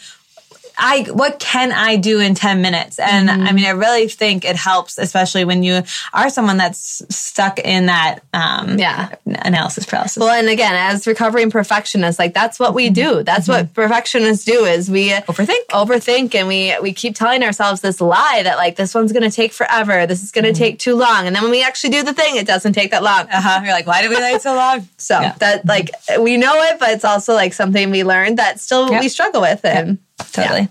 I 0.78 1.08
what 1.12 1.40
can 1.40 1.72
I 1.72 1.96
do 1.96 2.20
in 2.20 2.36
10 2.36 2.62
minutes? 2.62 3.00
And 3.00 3.30
mm-hmm. 3.30 3.44
I 3.44 3.52
mean, 3.52 3.66
I 3.66 3.72
really 3.72 4.08
think 4.08 4.46
it 4.46 4.56
helps, 4.56 4.98
especially 4.98 5.46
when 5.46 5.64
you 5.64 5.84
are 6.14 6.30
someone 6.30 6.58
that's 6.58 7.02
stuck 7.16 7.60
in 7.60 7.88
that 7.88 8.20
um, 8.34 8.78
yeah 8.78 9.16
analysis 9.26 9.86
process. 9.86 10.18
Well, 10.18 10.30
and 10.30 10.50
again, 10.50 10.74
as 10.76 11.08
recovering 11.08 11.52
perfectionists, 11.52 12.20
like 12.20 12.34
that's 12.34 12.60
what 12.60 12.74
we 12.74 12.86
mm-hmm. 12.86 12.94
do. 12.94 13.24
That's 13.24 13.48
mm-hmm. 13.48 13.68
what 13.68 13.74
perfectionists 13.74 14.46
do 14.46 14.66
is 14.66 14.90
we 14.90 15.10
overthink, 15.10 15.66
overthink, 15.72 16.36
and 16.36 16.48
we 16.48 16.76
we 16.82 16.94
keep 16.94 17.16
telling 17.16 17.44
ourselves 17.44 17.82
this 17.82 18.02
lie 18.02 18.42
that 18.44 18.58
like 18.58 18.76
this 18.76 18.94
one's 18.94 19.12
going 19.12 19.30
to 19.30 19.36
take 19.36 19.54
forever. 19.54 20.06
This 20.06 20.24
is 20.24 20.32
going 20.32 20.46
to 20.46 20.52
mm-hmm. 20.52 20.58
take 20.58 20.80
too 20.80 20.96
long, 20.96 21.28
and 21.28 21.36
then 21.36 21.44
when 21.44 21.52
we 21.52 21.64
actually 21.64 21.92
do 21.92 22.04
the 22.04 22.14
thing, 22.14 22.36
it 22.36 22.48
doesn't 22.48 22.74
take 22.74 22.92
that 22.92 23.04
long. 23.04 23.28
Uh 23.32 23.42
huh. 23.42 23.62
You're 23.64 23.74
like, 23.74 23.88
why 23.88 24.02
did 24.02 24.10
we 24.10 24.18
wait 24.18 24.42
so 24.42 24.56
long? 24.56 24.88
so 24.98 25.20
yeah. 25.20 25.34
that 25.40 25.66
like 25.66 25.92
we 26.20 26.38
know 26.38 26.62
it, 26.64 26.80
but 26.80 26.90
it's 26.90 27.06
also 27.06 27.34
like 27.34 27.54
something 27.54 27.92
we 27.92 28.04
learned 28.04 28.38
that 28.38 28.60
still 28.60 28.90
yep. 28.92 29.02
we 29.02 29.10
struggle 29.10 29.42
with, 29.42 29.64
and. 29.64 29.90
Yep 29.90 30.00
Totally. 30.18 30.62
Yeah. 30.62 30.68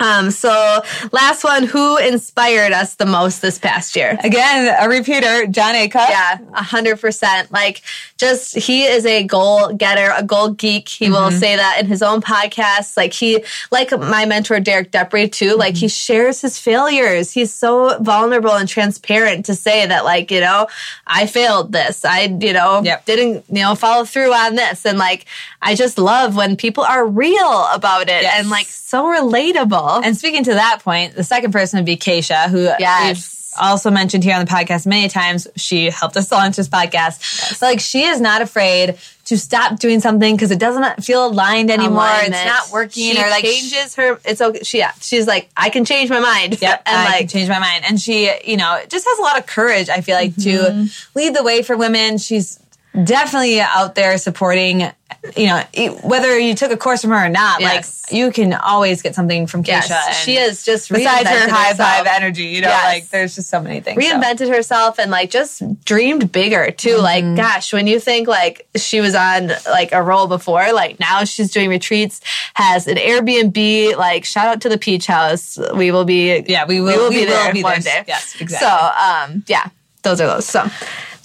Um, 0.00 0.30
so 0.30 0.82
last 1.12 1.44
one, 1.44 1.64
who 1.64 1.96
inspired 1.96 2.72
us 2.72 2.94
the 2.94 3.06
most 3.06 3.42
this 3.42 3.58
past 3.58 3.96
year? 3.96 4.16
Again, 4.22 4.74
a 4.80 4.88
repeater, 4.88 5.46
Jon 5.46 5.74
Acuff. 5.74 6.08
Yeah, 6.08 6.38
a 6.54 6.62
hundred 6.62 7.00
percent. 7.00 7.50
Like 7.50 7.82
just, 8.16 8.56
he 8.56 8.84
is 8.84 9.04
a 9.06 9.24
goal 9.24 9.72
getter, 9.74 10.12
a 10.16 10.22
goal 10.22 10.50
geek. 10.50 10.88
He 10.88 11.06
mm-hmm. 11.06 11.14
will 11.14 11.30
say 11.30 11.56
that 11.56 11.78
in 11.80 11.86
his 11.86 12.02
own 12.02 12.20
podcast. 12.20 12.96
Like 12.96 13.12
he, 13.12 13.44
like 13.70 13.90
my 13.98 14.24
mentor, 14.26 14.60
Derek 14.60 14.92
Depre 14.92 15.30
too, 15.30 15.50
mm-hmm. 15.50 15.58
like 15.58 15.76
he 15.76 15.88
shares 15.88 16.40
his 16.40 16.58
failures. 16.58 17.32
He's 17.32 17.52
so 17.52 17.98
vulnerable 17.98 18.52
and 18.52 18.68
transparent 18.68 19.46
to 19.46 19.54
say 19.54 19.86
that 19.86 20.04
like, 20.04 20.30
you 20.30 20.40
know, 20.40 20.68
I 21.06 21.26
failed 21.26 21.72
this. 21.72 22.04
I, 22.04 22.22
you 22.40 22.52
know, 22.52 22.82
yep. 22.84 23.04
didn't, 23.04 23.44
you 23.48 23.62
know, 23.62 23.74
follow 23.74 24.04
through 24.04 24.32
on 24.32 24.54
this. 24.54 24.84
And 24.84 24.98
like, 24.98 25.26
I 25.62 25.74
just 25.74 25.98
love 25.98 26.36
when 26.36 26.56
people 26.56 26.84
are 26.84 27.06
real 27.06 27.66
about 27.72 28.02
it 28.02 28.22
yes. 28.22 28.34
and 28.38 28.50
like 28.50 28.66
so 28.66 29.04
relatable. 29.04 29.87
And 29.88 30.16
speaking 30.16 30.44
to 30.44 30.54
that 30.54 30.80
point, 30.82 31.14
the 31.14 31.24
second 31.24 31.52
person 31.52 31.78
would 31.78 31.86
be 31.86 31.96
Keisha, 31.96 32.48
who 32.48 32.64
yes 32.78 33.38
also 33.58 33.90
mentioned 33.90 34.24
here 34.24 34.34
on 34.34 34.44
the 34.44 34.50
podcast 34.50 34.86
many 34.86 35.08
times. 35.08 35.46
She 35.56 35.90
helped 35.90 36.16
us 36.16 36.30
launch 36.30 36.56
this 36.56 36.68
podcast. 36.68 37.20
Yes. 37.50 37.62
like 37.62 37.80
she 37.80 38.04
is 38.04 38.20
not 38.20 38.42
afraid 38.42 38.98
to 39.24 39.36
stop 39.36 39.78
doing 39.78 40.00
something 40.00 40.34
because 40.34 40.50
it 40.50 40.58
doesn't 40.58 41.04
feel 41.04 41.26
aligned 41.26 41.70
anymore. 41.70 42.04
Alignment. 42.04 42.34
It's 42.34 42.44
not 42.44 42.72
working 42.72 43.14
she 43.14 43.22
or 43.22 43.28
like 43.28 43.44
changes 43.44 43.94
her. 43.96 44.20
It's 44.24 44.40
okay. 44.40 44.62
She 44.62 44.78
yeah. 44.78 44.92
She's 45.00 45.26
like 45.26 45.48
I 45.56 45.70
can 45.70 45.84
change 45.84 46.10
my 46.10 46.20
mind. 46.20 46.60
Yep. 46.60 46.82
and 46.86 46.96
I 46.96 47.18
like 47.18 47.28
change 47.28 47.48
my 47.48 47.58
mind. 47.58 47.84
And 47.86 48.00
she 48.00 48.30
you 48.44 48.56
know 48.56 48.80
just 48.88 49.06
has 49.06 49.18
a 49.18 49.22
lot 49.22 49.38
of 49.38 49.46
courage. 49.46 49.88
I 49.88 50.00
feel 50.00 50.16
like 50.16 50.32
mm-hmm. 50.32 50.86
to 50.86 50.92
lead 51.14 51.34
the 51.34 51.42
way 51.42 51.62
for 51.62 51.76
women. 51.76 52.18
She's 52.18 52.58
definitely 53.04 53.60
out 53.60 53.94
there 53.94 54.18
supporting 54.18 54.90
you 55.36 55.46
know, 55.46 55.62
whether 56.02 56.38
you 56.38 56.54
took 56.54 56.70
a 56.70 56.76
course 56.76 57.02
from 57.02 57.10
her 57.10 57.26
or 57.26 57.28
not, 57.28 57.60
yes. 57.60 58.04
like 58.06 58.16
you 58.16 58.30
can 58.30 58.52
always 58.52 59.02
get 59.02 59.14
something 59.14 59.46
from 59.46 59.62
Keisha. 59.62 59.88
Yes, 59.90 60.24
she 60.24 60.36
is 60.36 60.64
just 60.64 60.90
besides 60.90 61.28
her 61.28 61.50
high 61.50 61.70
herself. 61.70 61.76
five 61.76 62.06
energy, 62.06 62.44
you 62.44 62.60
know, 62.60 62.68
yes. 62.68 62.84
like 62.84 63.08
there's 63.08 63.34
just 63.34 63.50
so 63.50 63.60
many 63.60 63.80
things. 63.80 64.02
Reinvented 64.02 64.46
so. 64.46 64.52
herself 64.52 64.98
and 64.98 65.10
like 65.10 65.30
just 65.30 65.62
dreamed 65.84 66.30
bigger 66.30 66.70
too. 66.70 66.96
Mm-hmm. 66.96 67.02
Like, 67.02 67.36
gosh, 67.36 67.72
when 67.72 67.86
you 67.86 67.98
think 67.98 68.28
like 68.28 68.68
she 68.76 69.00
was 69.00 69.14
on 69.14 69.50
like 69.66 69.92
a 69.92 70.02
roll 70.02 70.28
before, 70.28 70.72
like 70.72 71.00
now 71.00 71.24
she's 71.24 71.50
doing 71.50 71.68
retreats, 71.68 72.20
has 72.54 72.86
an 72.86 72.96
Airbnb. 72.96 73.96
Like, 73.96 74.24
shout 74.24 74.46
out 74.46 74.60
to 74.62 74.68
the 74.68 74.78
Peach 74.78 75.06
House. 75.06 75.58
We 75.74 75.90
will 75.90 76.04
be, 76.04 76.44
yeah, 76.46 76.64
we 76.64 76.80
will, 76.80 76.86
we 76.86 76.96
will, 76.96 77.08
we 77.08 77.14
be, 77.16 77.20
will 77.22 77.32
there 77.32 77.52
be 77.52 77.62
one 77.62 77.80
day. 77.80 78.04
Yes, 78.06 78.40
exactly. 78.40 78.68
So, 78.68 79.32
um, 79.32 79.44
yeah, 79.48 79.68
those 80.02 80.20
are 80.20 80.26
those. 80.26 80.46
So 80.46 80.70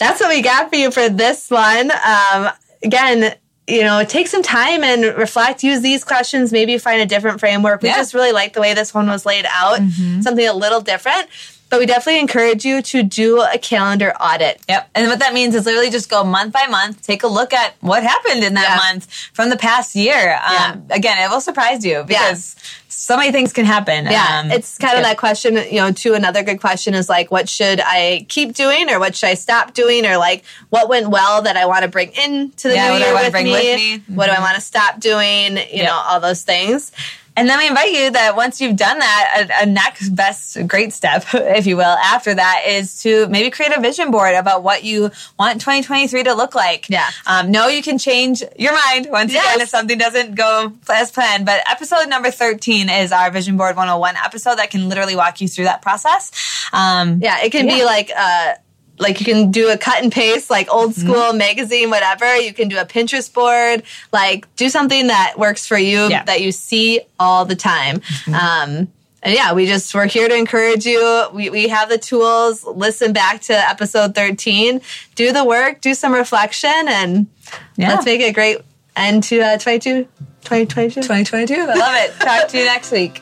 that's 0.04 0.20
what 0.20 0.30
we 0.30 0.42
got 0.42 0.70
for 0.70 0.76
you 0.76 0.92
for 0.92 1.10
this 1.10 1.50
one. 1.50 1.92
Um, 1.92 2.50
again, 2.84 3.36
you 3.68 3.84
know, 3.84 4.04
take 4.04 4.28
some 4.28 4.44
time 4.44 4.84
and 4.84 5.18
reflect, 5.18 5.64
use 5.64 5.82
these 5.82 6.04
questions, 6.04 6.52
maybe 6.52 6.78
find 6.78 7.02
a 7.02 7.06
different 7.06 7.40
framework. 7.40 7.82
We 7.82 7.90
yeah. 7.90 7.96
just 7.96 8.14
really 8.14 8.34
like 8.34 8.54
the 8.54 8.62
way 8.62 8.74
this 8.74 8.94
one 8.94 9.08
was 9.08 9.26
laid 9.26 9.46
out, 9.48 9.80
mm-hmm. 9.80 10.22
something 10.22 10.46
a 10.46 10.54
little 10.54 10.82
different. 10.82 11.28
But 11.74 11.80
we 11.80 11.88
definitely 11.88 12.20
encourage 12.20 12.66
you 12.66 12.84
to 12.84 13.02
do 13.02 13.42
a 13.42 13.58
calendar 13.58 14.14
audit. 14.22 14.62
Yep. 14.70 14.92
And 14.94 15.08
what 15.08 15.18
that 15.18 15.34
means 15.34 15.56
is 15.56 15.66
literally 15.66 15.90
just 15.90 16.08
go 16.08 16.24
month 16.24 16.54
by 16.54 16.68
month, 16.68 17.02
take 17.02 17.24
a 17.24 17.28
look 17.28 17.52
at 17.52 17.74
what 17.82 18.04
happened 18.04 18.44
in 18.44 18.54
that 18.54 18.78
yeah. 18.78 18.94
month 18.94 19.12
from 19.34 19.50
the 19.50 19.58
past 19.58 19.96
year. 19.96 20.34
Um, 20.34 20.54
yeah. 20.54 20.78
Again, 20.92 21.18
it 21.18 21.34
will 21.34 21.42
surprise 21.42 21.84
you 21.84 22.04
because 22.04 22.56
yeah. 22.56 22.64
so 22.90 23.18
many 23.18 23.32
things 23.32 23.54
can 23.54 23.66
happen. 23.66 24.06
Yeah. 24.06 24.42
Um, 24.44 24.52
it's 24.52 24.78
kind 24.78 25.00
of 25.00 25.04
that 25.04 25.18
question, 25.18 25.56
you 25.56 25.78
know, 25.78 25.92
to 25.92 26.14
another 26.14 26.44
good 26.44 26.60
question 26.60 26.94
is 26.94 27.10
like, 27.10 27.32
what 27.32 27.50
should 27.50 27.82
I 27.84 28.28
keep 28.30 28.54
doing 28.54 28.92
or 28.92 29.00
what 29.00 29.16
should 29.16 29.30
I 29.30 29.34
stop 29.34 29.74
doing? 29.74 30.06
Or 30.06 30.18
like, 30.18 30.44
what 30.70 30.90
went 30.90 31.10
well 31.10 31.42
that 31.42 31.58
I 31.58 31.66
want 31.66 31.82
to 31.82 31.88
bring 31.88 32.10
into 32.10 32.68
the 32.68 32.76
new 32.76 33.04
year 33.04 33.16
with 33.16 33.34
me? 33.34 33.52
with 33.52 33.64
me? 33.64 33.98
Mm-hmm. 33.98 34.16
What 34.16 34.28
do 34.28 34.32
I 34.32 34.36
mm-hmm. 34.36 34.44
want 34.44 34.56
to 34.58 34.62
stop 34.62 35.00
doing? 35.00 35.58
You 35.58 35.82
yep. 35.82 35.88
know, 35.88 36.04
all 36.06 36.20
those 36.20 36.44
things. 36.44 36.92
And 37.36 37.50
then 37.50 37.58
we 37.58 37.68
invite 37.68 37.92
you 37.92 38.12
that 38.12 38.36
once 38.36 38.62
you've 38.62 38.76
done 38.76 39.00
that, 39.00 39.48
a, 39.50 39.64
a, 39.64 39.66
next 39.66 40.10
best 40.10 40.68
great 40.68 40.94
step, 40.94 41.26
if 41.34 41.66
you 41.66 41.76
will, 41.76 41.84
after 41.84 42.34
that 42.34 42.64
is 42.68 43.02
to 43.02 43.28
maybe 43.28 43.50
create 43.50 43.76
a 43.76 43.82
vision 43.82 44.12
board 44.12 44.36
about 44.36 44.64
what 44.64 44.84
you 44.84 45.10
want 45.40 45.60
2023 45.60 46.24
to 46.24 46.34
look 46.34 46.54
like. 46.54 46.90
Yeah. 46.90 47.10
Um, 47.26 47.52
no, 47.52 47.68
you 47.68 47.82
can 47.82 47.98
change 47.98 48.44
your 48.58 48.74
mind 48.74 49.08
once 49.10 49.34
yes. 49.34 49.46
again 49.46 49.62
if 49.62 49.70
something 49.70 49.98
doesn't 49.98 50.36
go 50.36 50.74
as 50.90 51.12
planned. 51.12 51.46
But 51.46 51.64
episode 51.70 52.08
number 52.08 52.30
13 52.30 52.90
is 52.90 53.12
our 53.12 53.32
Vision 53.32 53.58
Board 53.58 53.76
101 53.76 54.16
episode 54.18 54.56
that 54.56 54.70
can 54.70 54.90
literally 54.90 55.16
walk 55.16 55.42
you 55.42 55.48
through 55.48 55.66
that 55.66 55.82
process. 55.82 56.32
Um, 56.72 57.20
yeah, 57.22 57.44
it 57.44 57.52
can 57.52 57.68
yeah. 57.68 57.76
be 57.76 57.86
like, 57.86 58.12
uh, 58.16 58.54
like 59.00 59.20
you 59.20 59.26
can 59.26 59.52
do 59.52 59.70
a 59.70 59.78
cut 59.78 60.02
and 60.04 60.12
paste 60.12 60.50
like 60.50 60.72
old 60.72 60.92
mm-hmm. 60.92 61.02
school 61.02 61.16
mm-hmm. 61.16 61.38
magazine 61.38 61.90
whatever 61.90 62.38
you 62.38 62.54
can 62.54 62.68
do 62.68 62.78
a 62.78 62.86
pinterest 62.86 63.34
board 63.34 63.84
like 64.12 64.54
do 64.56 64.70
something 64.70 65.08
that 65.08 65.36
works 65.38 65.68
for 65.68 65.78
you 65.78 66.08
yeah. 66.10 66.24
that 66.24 66.42
you 66.42 66.52
see 66.52 67.02
all 67.20 67.46
the 67.46 67.56
time 67.56 68.00
mm-hmm. 68.00 68.34
um, 68.34 68.88
and 69.24 69.34
yeah 69.34 69.54
we 69.54 69.66
just 69.66 69.94
we're 69.96 70.06
here 70.06 70.28
to 70.28 70.36
encourage 70.36 70.86
you 70.86 71.28
we, 71.34 71.50
we 71.50 71.68
have 71.68 71.90
the 71.90 71.98
tools 71.98 72.64
listen 72.64 73.14
back 73.14 73.42
to 73.42 73.54
episode 73.54 74.14
13 74.14 74.82
do 75.16 75.32
the 75.32 75.44
work 75.44 75.82
do 75.82 75.94
some 75.94 76.14
reflection 76.14 76.88
and 76.88 77.28
yeah. 77.76 77.90
let's 77.90 78.06
make 78.06 78.22
it 78.22 78.30
a 78.30 78.34
great 78.34 78.60
end 78.96 79.24
to 79.24 79.42
uh, 79.42 79.58
22 79.58 80.04
2022 80.44 81.02
2022 81.02 81.54
i 81.54 81.66
love 81.66 81.96
it 81.96 82.14
talk 82.20 82.48
to 82.48 82.58
you 82.58 82.66
next 82.66 82.92
week 82.92 83.22